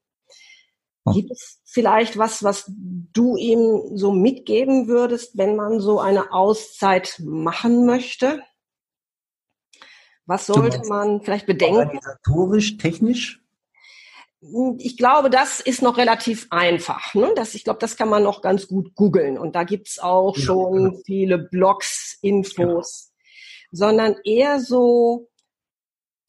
[1.13, 7.21] Gibt es vielleicht was, was du ihm so mitgeben würdest, wenn man so eine Auszeit
[7.23, 8.41] machen möchte?
[10.25, 11.77] Was sollte man vielleicht bedenken?
[11.77, 13.41] Organisatorisch, technisch?
[14.77, 17.13] Ich glaube, das ist noch relativ einfach.
[17.13, 17.31] Ne?
[17.35, 19.37] Das, ich glaube, das kann man noch ganz gut googeln.
[19.37, 21.01] Und da gibt's auch ja, schon genau.
[21.05, 23.11] viele Blogs, Infos.
[23.11, 23.15] Genau.
[23.71, 25.29] Sondern eher so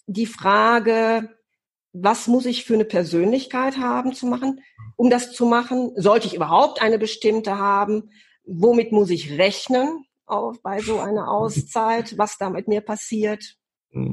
[0.07, 1.37] die Frage,
[1.93, 4.61] was muss ich für eine Persönlichkeit haben zu machen,
[4.97, 5.93] um das zu machen?
[5.97, 8.11] Sollte ich überhaupt eine bestimmte haben?
[8.45, 12.17] Womit muss ich rechnen auch bei so einer Auszeit?
[12.19, 13.57] Was da mit mir passiert?
[13.93, 14.12] Hm.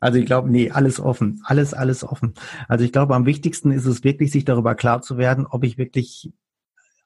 [0.00, 2.34] Also ich glaube, nee, alles offen, alles, alles offen.
[2.68, 5.78] Also ich glaube, am wichtigsten ist es wirklich, sich darüber klar zu werden, ob ich
[5.78, 6.32] wirklich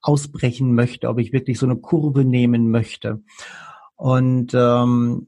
[0.01, 3.23] ausbrechen möchte, ob ich wirklich so eine Kurve nehmen möchte.
[3.97, 5.27] Und, ähm,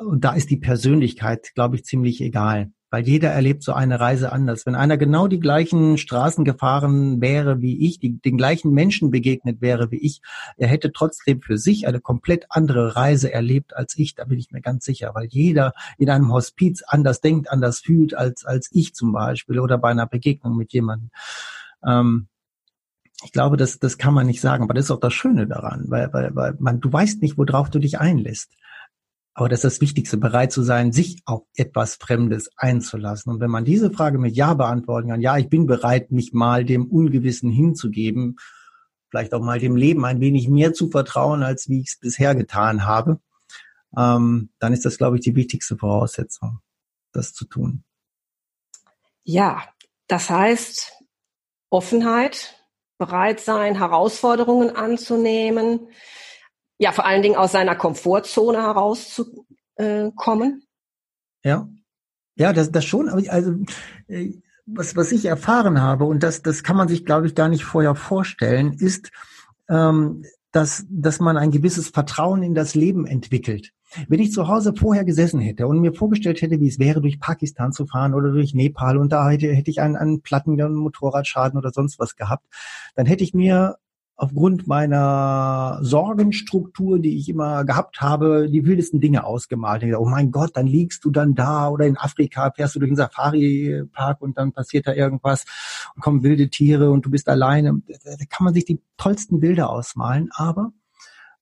[0.00, 4.30] und da ist die Persönlichkeit, glaube ich, ziemlich egal weil jeder erlebt so eine Reise
[4.30, 4.66] anders.
[4.66, 9.60] Wenn einer genau die gleichen Straßen gefahren wäre wie ich, die, den gleichen Menschen begegnet
[9.60, 10.20] wäre wie ich,
[10.58, 14.52] er hätte trotzdem für sich eine komplett andere Reise erlebt als ich, da bin ich
[14.52, 18.94] mir ganz sicher, weil jeder in einem Hospiz anders denkt, anders fühlt als, als ich
[18.94, 21.10] zum Beispiel oder bei einer Begegnung mit jemandem.
[21.84, 22.28] Ähm,
[23.24, 25.86] ich glaube, das, das kann man nicht sagen, aber das ist auch das Schöne daran,
[25.88, 28.52] weil, weil, weil man, du weißt nicht, worauf du dich einlässt.
[29.34, 33.32] Aber das ist das Wichtigste, bereit zu sein, sich auf etwas Fremdes einzulassen.
[33.32, 36.64] Und wenn man diese Frage mit Ja beantworten kann, ja, ich bin bereit, mich mal
[36.64, 38.36] dem Ungewissen hinzugeben,
[39.10, 42.36] vielleicht auch mal dem Leben ein wenig mehr zu vertrauen, als wie ich es bisher
[42.36, 43.20] getan habe,
[43.96, 46.60] ähm, dann ist das, glaube ich, die wichtigste Voraussetzung,
[47.12, 47.84] das zu tun.
[49.24, 49.64] Ja,
[50.06, 50.92] das heißt
[51.70, 52.54] Offenheit,
[52.98, 55.88] bereit sein, Herausforderungen anzunehmen,
[56.84, 60.66] ja, vor allen Dingen aus seiner Komfortzone herauszukommen.
[61.42, 61.66] Ja,
[62.36, 63.08] ja, das, das schon.
[63.08, 63.54] Also
[64.06, 64.34] äh,
[64.66, 67.64] was, was ich erfahren habe und das, das kann man sich, glaube ich, gar nicht
[67.64, 69.12] vorher vorstellen, ist,
[69.70, 73.72] ähm, dass, dass man ein gewisses Vertrauen in das Leben entwickelt.
[74.08, 77.18] Wenn ich zu Hause vorher gesessen hätte und mir vorgestellt hätte, wie es wäre, durch
[77.18, 80.74] Pakistan zu fahren oder durch Nepal und da hätte, hätte ich einen, einen Platten, einen
[80.74, 82.44] Motorradschaden oder sonst was gehabt,
[82.94, 83.78] dann hätte ich mir
[84.16, 89.82] aufgrund meiner Sorgenstruktur, die ich immer gehabt habe, die wildesten Dinge ausgemalt.
[89.82, 92.90] Dachte, oh mein Gott, dann liegst du dann da oder in Afrika fährst du durch
[92.90, 95.44] den Safari-Park und dann passiert da irgendwas
[95.94, 97.82] und kommen wilde Tiere und du bist alleine.
[97.86, 100.72] Da kann man sich die tollsten Bilder ausmalen, aber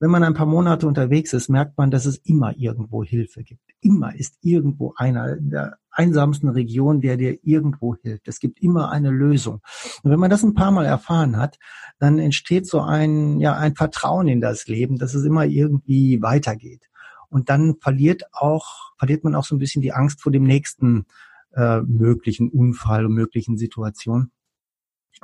[0.01, 3.72] wenn man ein paar Monate unterwegs ist, merkt man, dass es immer irgendwo Hilfe gibt.
[3.83, 8.29] Immer ist irgendwo einer der einsamsten Regionen, der dir irgendwo hilft.
[8.29, 9.61] Es gibt immer eine Lösung.
[10.03, 11.59] Und wenn man das ein paar Mal erfahren hat,
[11.99, 16.89] dann entsteht so ein, ja, ein Vertrauen in das Leben, dass es immer irgendwie weitergeht.
[17.29, 21.07] Und dann verliert auch, verliert man auch so ein bisschen die Angst vor dem nächsten
[21.55, 24.31] äh, möglichen Unfall und möglichen Situation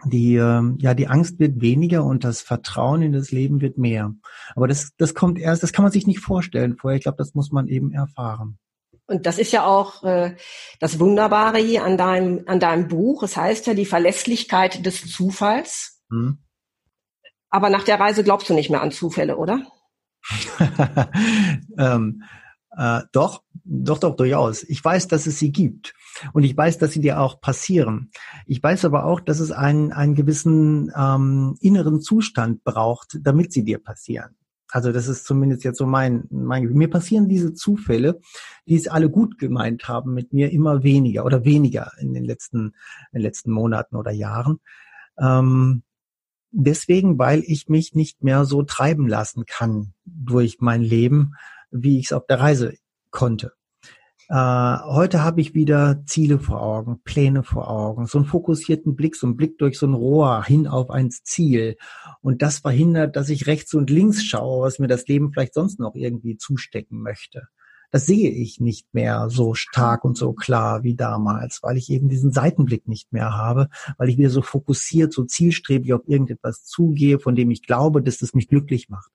[0.05, 4.15] die, äh, ja, die Angst wird weniger und das Vertrauen in das Leben wird mehr.
[4.55, 6.97] Aber das, das kommt erst, das kann man sich nicht vorstellen vorher.
[6.97, 8.59] Ich glaube, das muss man eben erfahren.
[9.07, 10.37] Und das ist ja auch äh,
[10.81, 13.23] das Wunderbare hier an deinem, an deinem Buch.
[13.23, 16.03] Es heißt ja die Verlässlichkeit des Zufalls.
[16.11, 16.39] Mhm.
[17.49, 19.63] Aber nach der Reise glaubst du nicht mehr an Zufälle, oder?
[21.79, 22.23] ähm,
[22.79, 24.63] äh, doch, doch, doch, durchaus.
[24.63, 25.95] Ich weiß, dass es sie gibt.
[26.33, 28.13] Und ich weiß, dass sie dir auch passieren.
[28.47, 33.65] Ich weiß aber auch, dass es einen, einen gewissen ähm, inneren Zustand braucht, damit sie
[33.65, 34.37] dir passieren.
[34.71, 38.21] Also das ist zumindest jetzt so mein, mein Mir passieren diese Zufälle,
[38.67, 42.75] die es alle gut gemeint haben mit mir, immer weniger oder weniger in den letzten,
[43.11, 44.61] in den letzten Monaten oder Jahren.
[45.19, 45.83] Ähm,
[46.53, 51.33] deswegen, weil ich mich nicht mehr so treiben lassen kann durch mein Leben,
[51.71, 52.75] wie ich es auf der Reise
[53.11, 53.53] konnte.
[54.31, 59.17] Äh, heute habe ich wieder Ziele vor Augen, Pläne vor Augen, so einen fokussierten Blick,
[59.17, 61.77] so einen Blick durch so ein Rohr hin auf ein Ziel.
[62.21, 65.81] Und das verhindert, dass ich rechts und links schaue, was mir das Leben vielleicht sonst
[65.81, 67.49] noch irgendwie zustecken möchte.
[67.91, 72.11] Das sehe ich nicht mehr so stark und so klar wie damals, weil ich eben
[72.11, 77.19] diesen Seitenblick nicht mehr habe, weil ich wieder so fokussiert, so zielstrebig auf irgendetwas zugehe,
[77.19, 79.11] von dem ich glaube, dass das mich glücklich macht.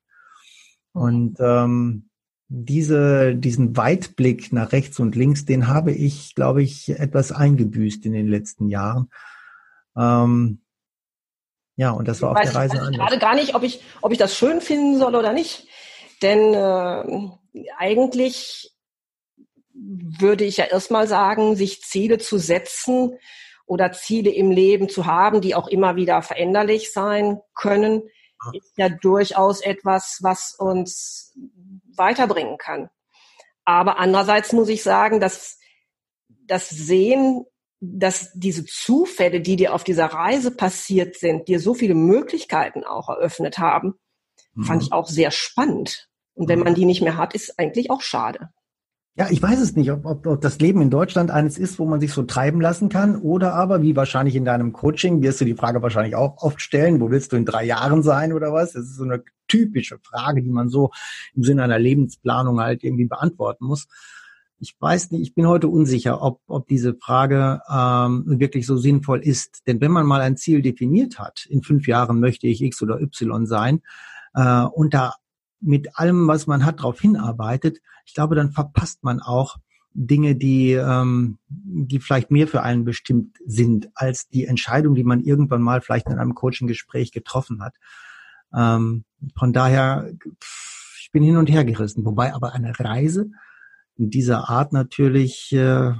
[0.91, 2.09] Und ähm,
[2.47, 8.13] diese, diesen Weitblick nach rechts und links, den habe ich, glaube ich, etwas eingebüßt in
[8.13, 9.09] den letzten Jahren.
[9.97, 10.61] Ähm,
[11.75, 12.95] ja, und das war auf der Reise anders.
[12.95, 15.67] gerade gar nicht, ob ich, ob ich das schön finden soll oder nicht.
[16.21, 17.29] Denn äh,
[17.77, 18.71] eigentlich
[19.73, 23.17] würde ich ja erstmal sagen, sich Ziele zu setzen
[23.65, 28.03] oder Ziele im Leben zu haben, die auch immer wieder veränderlich sein können,
[28.53, 31.33] ist ja durchaus etwas, was uns
[31.97, 32.89] weiterbringen kann.
[33.65, 35.57] Aber andererseits muss ich sagen, dass
[36.45, 37.45] das Sehen,
[37.79, 43.09] dass diese Zufälle, die dir auf dieser Reise passiert sind, dir so viele Möglichkeiten auch
[43.09, 43.95] eröffnet haben,
[44.53, 44.63] mhm.
[44.63, 46.09] fand ich auch sehr spannend.
[46.33, 46.65] Und wenn mhm.
[46.65, 48.49] man die nicht mehr hat, ist eigentlich auch schade.
[49.15, 51.85] Ja, ich weiß es nicht, ob, ob, ob das Leben in Deutschland eines ist, wo
[51.85, 55.45] man sich so treiben lassen kann, oder aber, wie wahrscheinlich in deinem Coaching, wirst du
[55.45, 58.73] die Frage wahrscheinlich auch oft stellen, wo willst du in drei Jahren sein oder was?
[58.73, 59.23] Das ist so eine
[59.53, 60.91] typische Frage, die man so
[61.35, 63.87] im Sinne einer Lebensplanung halt irgendwie beantworten muss.
[64.59, 69.19] Ich weiß nicht, ich bin heute unsicher, ob, ob diese Frage ähm, wirklich so sinnvoll
[69.19, 69.61] ist.
[69.67, 72.99] Denn wenn man mal ein Ziel definiert hat, in fünf Jahren möchte ich X oder
[72.99, 73.81] Y sein,
[74.33, 75.13] äh, und da
[75.59, 79.57] mit allem, was man hat, darauf hinarbeitet, ich glaube, dann verpasst man auch
[79.93, 85.21] Dinge, die, ähm, die vielleicht mehr für einen bestimmt sind, als die Entscheidung, die man
[85.21, 87.75] irgendwann mal vielleicht in einem Coaching-Gespräch getroffen hat.
[88.55, 89.05] Ähm,
[89.37, 90.11] von daher,
[90.99, 92.05] ich bin hin und her gerissen.
[92.05, 93.29] Wobei aber eine Reise
[93.95, 95.93] in dieser Art natürlich äh,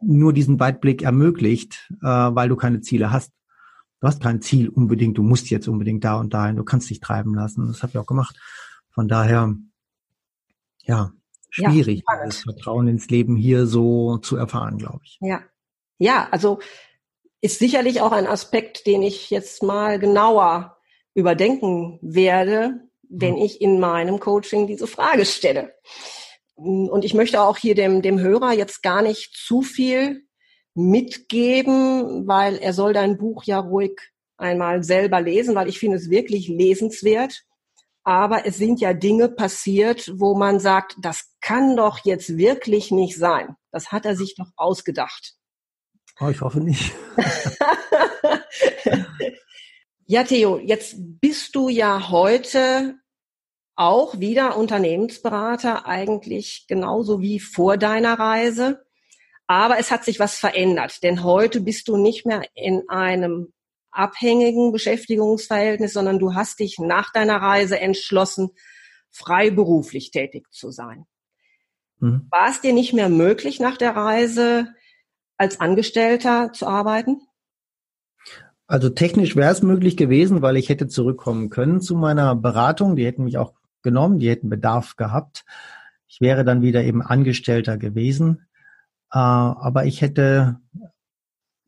[0.00, 3.32] nur diesen Weitblick ermöglicht, äh, weil du keine Ziele hast.
[4.00, 7.00] Du hast kein Ziel unbedingt, du musst jetzt unbedingt da und dahin, du kannst dich
[7.00, 7.66] treiben lassen.
[7.66, 8.36] Das habe ich auch gemacht.
[8.90, 9.54] Von daher,
[10.82, 11.12] ja,
[11.50, 15.18] schwierig, ja, das Vertrauen ins Leben hier so zu erfahren, glaube ich.
[15.20, 15.40] Ja.
[15.98, 16.60] Ja, also
[17.40, 20.76] ist sicherlich auch ein Aspekt, den ich jetzt mal genauer
[21.14, 23.42] überdenken werde, wenn mhm.
[23.42, 25.74] ich in meinem Coaching diese Frage stelle.
[26.54, 30.26] Und ich möchte auch hier dem, dem Hörer jetzt gar nicht zu viel
[30.74, 33.98] mitgeben, weil er soll dein Buch ja ruhig
[34.36, 37.44] einmal selber lesen, weil ich finde es wirklich lesenswert.
[38.04, 43.16] Aber es sind ja Dinge passiert, wo man sagt, das kann doch jetzt wirklich nicht
[43.16, 43.56] sein.
[43.72, 45.35] Das hat er sich doch ausgedacht.
[46.20, 46.94] Oh, ich hoffe nicht.
[50.06, 52.94] ja, Theo, jetzt bist du ja heute
[53.74, 58.86] auch wieder Unternehmensberater, eigentlich genauso wie vor deiner Reise.
[59.46, 63.52] Aber es hat sich was verändert, denn heute bist du nicht mehr in einem
[63.90, 68.50] abhängigen Beschäftigungsverhältnis, sondern du hast dich nach deiner Reise entschlossen,
[69.10, 71.04] freiberuflich tätig zu sein.
[71.98, 72.26] Mhm.
[72.30, 74.74] War es dir nicht mehr möglich, nach der Reise
[75.38, 77.20] als Angestellter zu arbeiten?
[78.66, 82.96] Also technisch wäre es möglich gewesen, weil ich hätte zurückkommen können zu meiner Beratung.
[82.96, 85.44] Die hätten mich auch genommen, die hätten Bedarf gehabt.
[86.08, 88.46] Ich wäre dann wieder eben Angestellter gewesen.
[89.12, 90.56] Äh, aber ich hätte,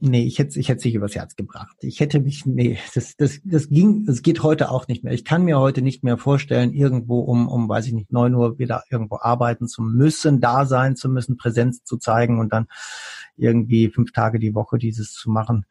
[0.00, 1.76] nee, ich hätte, ich hätte sich übers Herz gebracht.
[1.80, 5.12] Ich hätte mich, nee, das, das, das ging, es geht heute auch nicht mehr.
[5.12, 8.58] Ich kann mir heute nicht mehr vorstellen, irgendwo um, um, weiß ich nicht, neun Uhr
[8.58, 12.66] wieder irgendwo arbeiten zu müssen, da sein zu müssen, Präsenz zu zeigen und dann
[13.36, 15.64] irgendwie fünf Tage die Woche dieses zu machen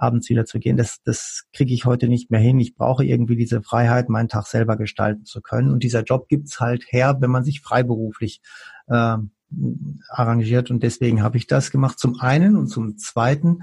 [0.00, 0.76] abends wieder zu gehen.
[0.76, 2.58] Das, das kriege ich heute nicht mehr hin.
[2.58, 5.70] Ich brauche irgendwie diese Freiheit, meinen Tag selber gestalten zu können.
[5.70, 8.40] Und dieser Job gibt's halt her, wenn man sich freiberuflich
[8.88, 9.18] äh,
[10.08, 10.70] arrangiert.
[10.70, 11.98] Und deswegen habe ich das gemacht.
[11.98, 13.62] Zum einen und zum zweiten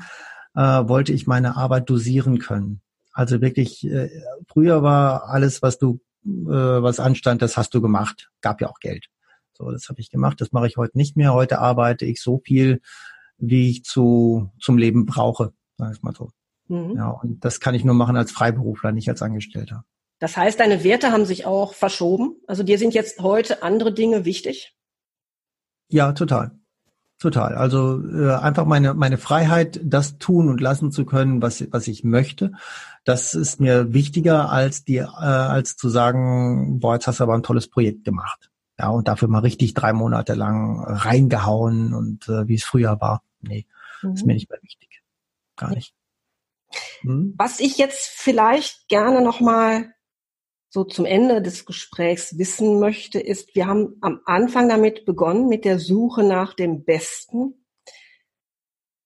[0.56, 2.82] äh, wollte ich meine Arbeit dosieren können.
[3.14, 4.10] Also wirklich, äh,
[4.48, 8.30] früher war alles, was du, äh, was anstand, das hast du gemacht.
[8.42, 9.08] Gab ja auch Geld.
[9.54, 10.40] So, das habe ich gemacht.
[10.40, 11.34] Das mache ich heute nicht mehr.
[11.34, 12.82] Heute arbeite ich so viel,
[13.38, 16.30] wie ich zu zum Leben brauche, sage ich mal so.
[16.68, 16.96] Mhm.
[16.96, 19.84] Ja, und das kann ich nur machen als Freiberufler, nicht als Angestellter.
[20.20, 22.38] Das heißt, deine Werte haben sich auch verschoben.
[22.48, 24.76] Also dir sind jetzt heute andere Dinge wichtig?
[25.90, 26.52] Ja, total.
[27.20, 27.56] Total.
[27.56, 32.04] Also äh, einfach meine meine Freiheit, das tun und lassen zu können, was was ich
[32.04, 32.52] möchte,
[33.06, 37.34] das ist mir wichtiger als die äh, als zu sagen, boah, jetzt hast du aber
[37.34, 38.52] ein tolles Projekt gemacht.
[38.78, 43.24] Ja, und dafür mal richtig drei Monate lang reingehauen und äh, wie es früher war.
[43.42, 43.66] Nee,
[44.04, 44.14] mhm.
[44.14, 45.02] ist mir nicht mehr wichtig.
[45.56, 45.96] Gar nicht.
[47.02, 47.34] Mhm.
[47.38, 49.92] Was ich jetzt vielleicht gerne nochmal
[50.78, 55.66] so zum Ende des Gesprächs wissen möchte, ist, wir haben am Anfang damit begonnen, mit
[55.66, 57.66] der Suche nach dem Besten.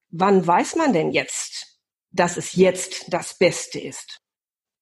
[0.09, 1.79] Wann weiß man denn jetzt,
[2.11, 4.19] dass es jetzt das Beste ist?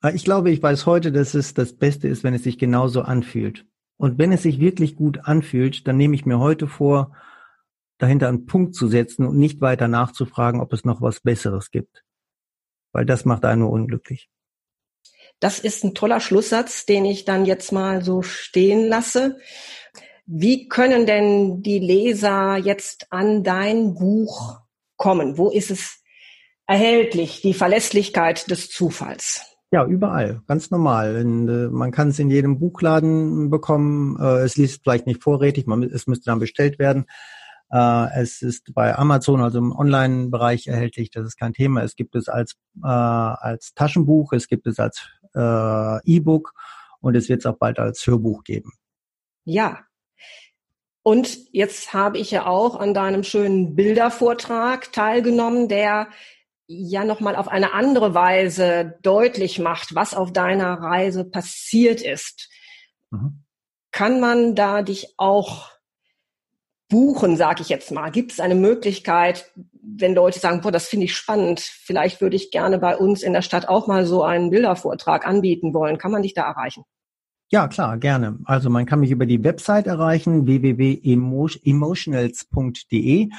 [0.02, 3.04] Ah, ich glaube, ich weiß heute, dass es das Beste ist, wenn es sich genauso
[3.04, 3.68] anfühlt.
[3.98, 7.16] Und wenn es sich wirklich gut anfühlt, dann nehme ich mir heute vor,
[8.00, 12.04] dahinter einen Punkt zu setzen und nicht weiter nachzufragen, ob es noch was Besseres gibt.
[12.94, 14.32] Weil das macht einen nur unglücklich.
[15.40, 19.38] Das ist ein toller Schlusssatz, den ich dann jetzt mal so stehen lasse.
[20.26, 24.60] Wie können denn die Leser jetzt an dein Buch
[24.98, 25.38] kommen?
[25.38, 26.04] Wo ist es
[26.68, 29.42] erhältlich, die Verlässlichkeit des Zufalls?
[29.72, 31.16] Ja, überall, ganz normal.
[31.16, 34.18] In, äh, man kann es in jedem Buchladen bekommen.
[34.20, 37.06] Äh, es liest vielleicht nicht vorrätig, man, es müsste dann bestellt werden.
[37.72, 41.84] Äh, es ist bei Amazon, also im Online-Bereich erhältlich, das ist kein Thema.
[41.84, 45.08] Es gibt es als, äh, als Taschenbuch, es gibt es als
[45.40, 46.54] äh, E-Book
[47.02, 48.74] und es wird es auch bald als Hörbuch geben.
[49.46, 49.80] Ja.
[51.02, 56.10] Und jetzt habe ich ja auch an deinem schönen Bildervortrag teilgenommen, der
[56.68, 62.50] ja nochmal auf eine andere Weise deutlich macht, was auf deiner Reise passiert ist.
[63.10, 63.44] Mhm.
[63.92, 65.72] Kann man da dich auch
[66.90, 68.10] buchen, sage ich jetzt mal?
[68.10, 72.52] Gibt es eine Möglichkeit, wenn Leute sagen, boah, das finde ich spannend, vielleicht würde ich
[72.52, 75.98] gerne bei uns in der Stadt auch mal so einen Bildervortrag anbieten wollen.
[75.98, 76.84] Kann man dich da erreichen?
[77.52, 78.38] Ja, klar, gerne.
[78.46, 83.30] Also man kann mich über die Website erreichen, www.emotionals.de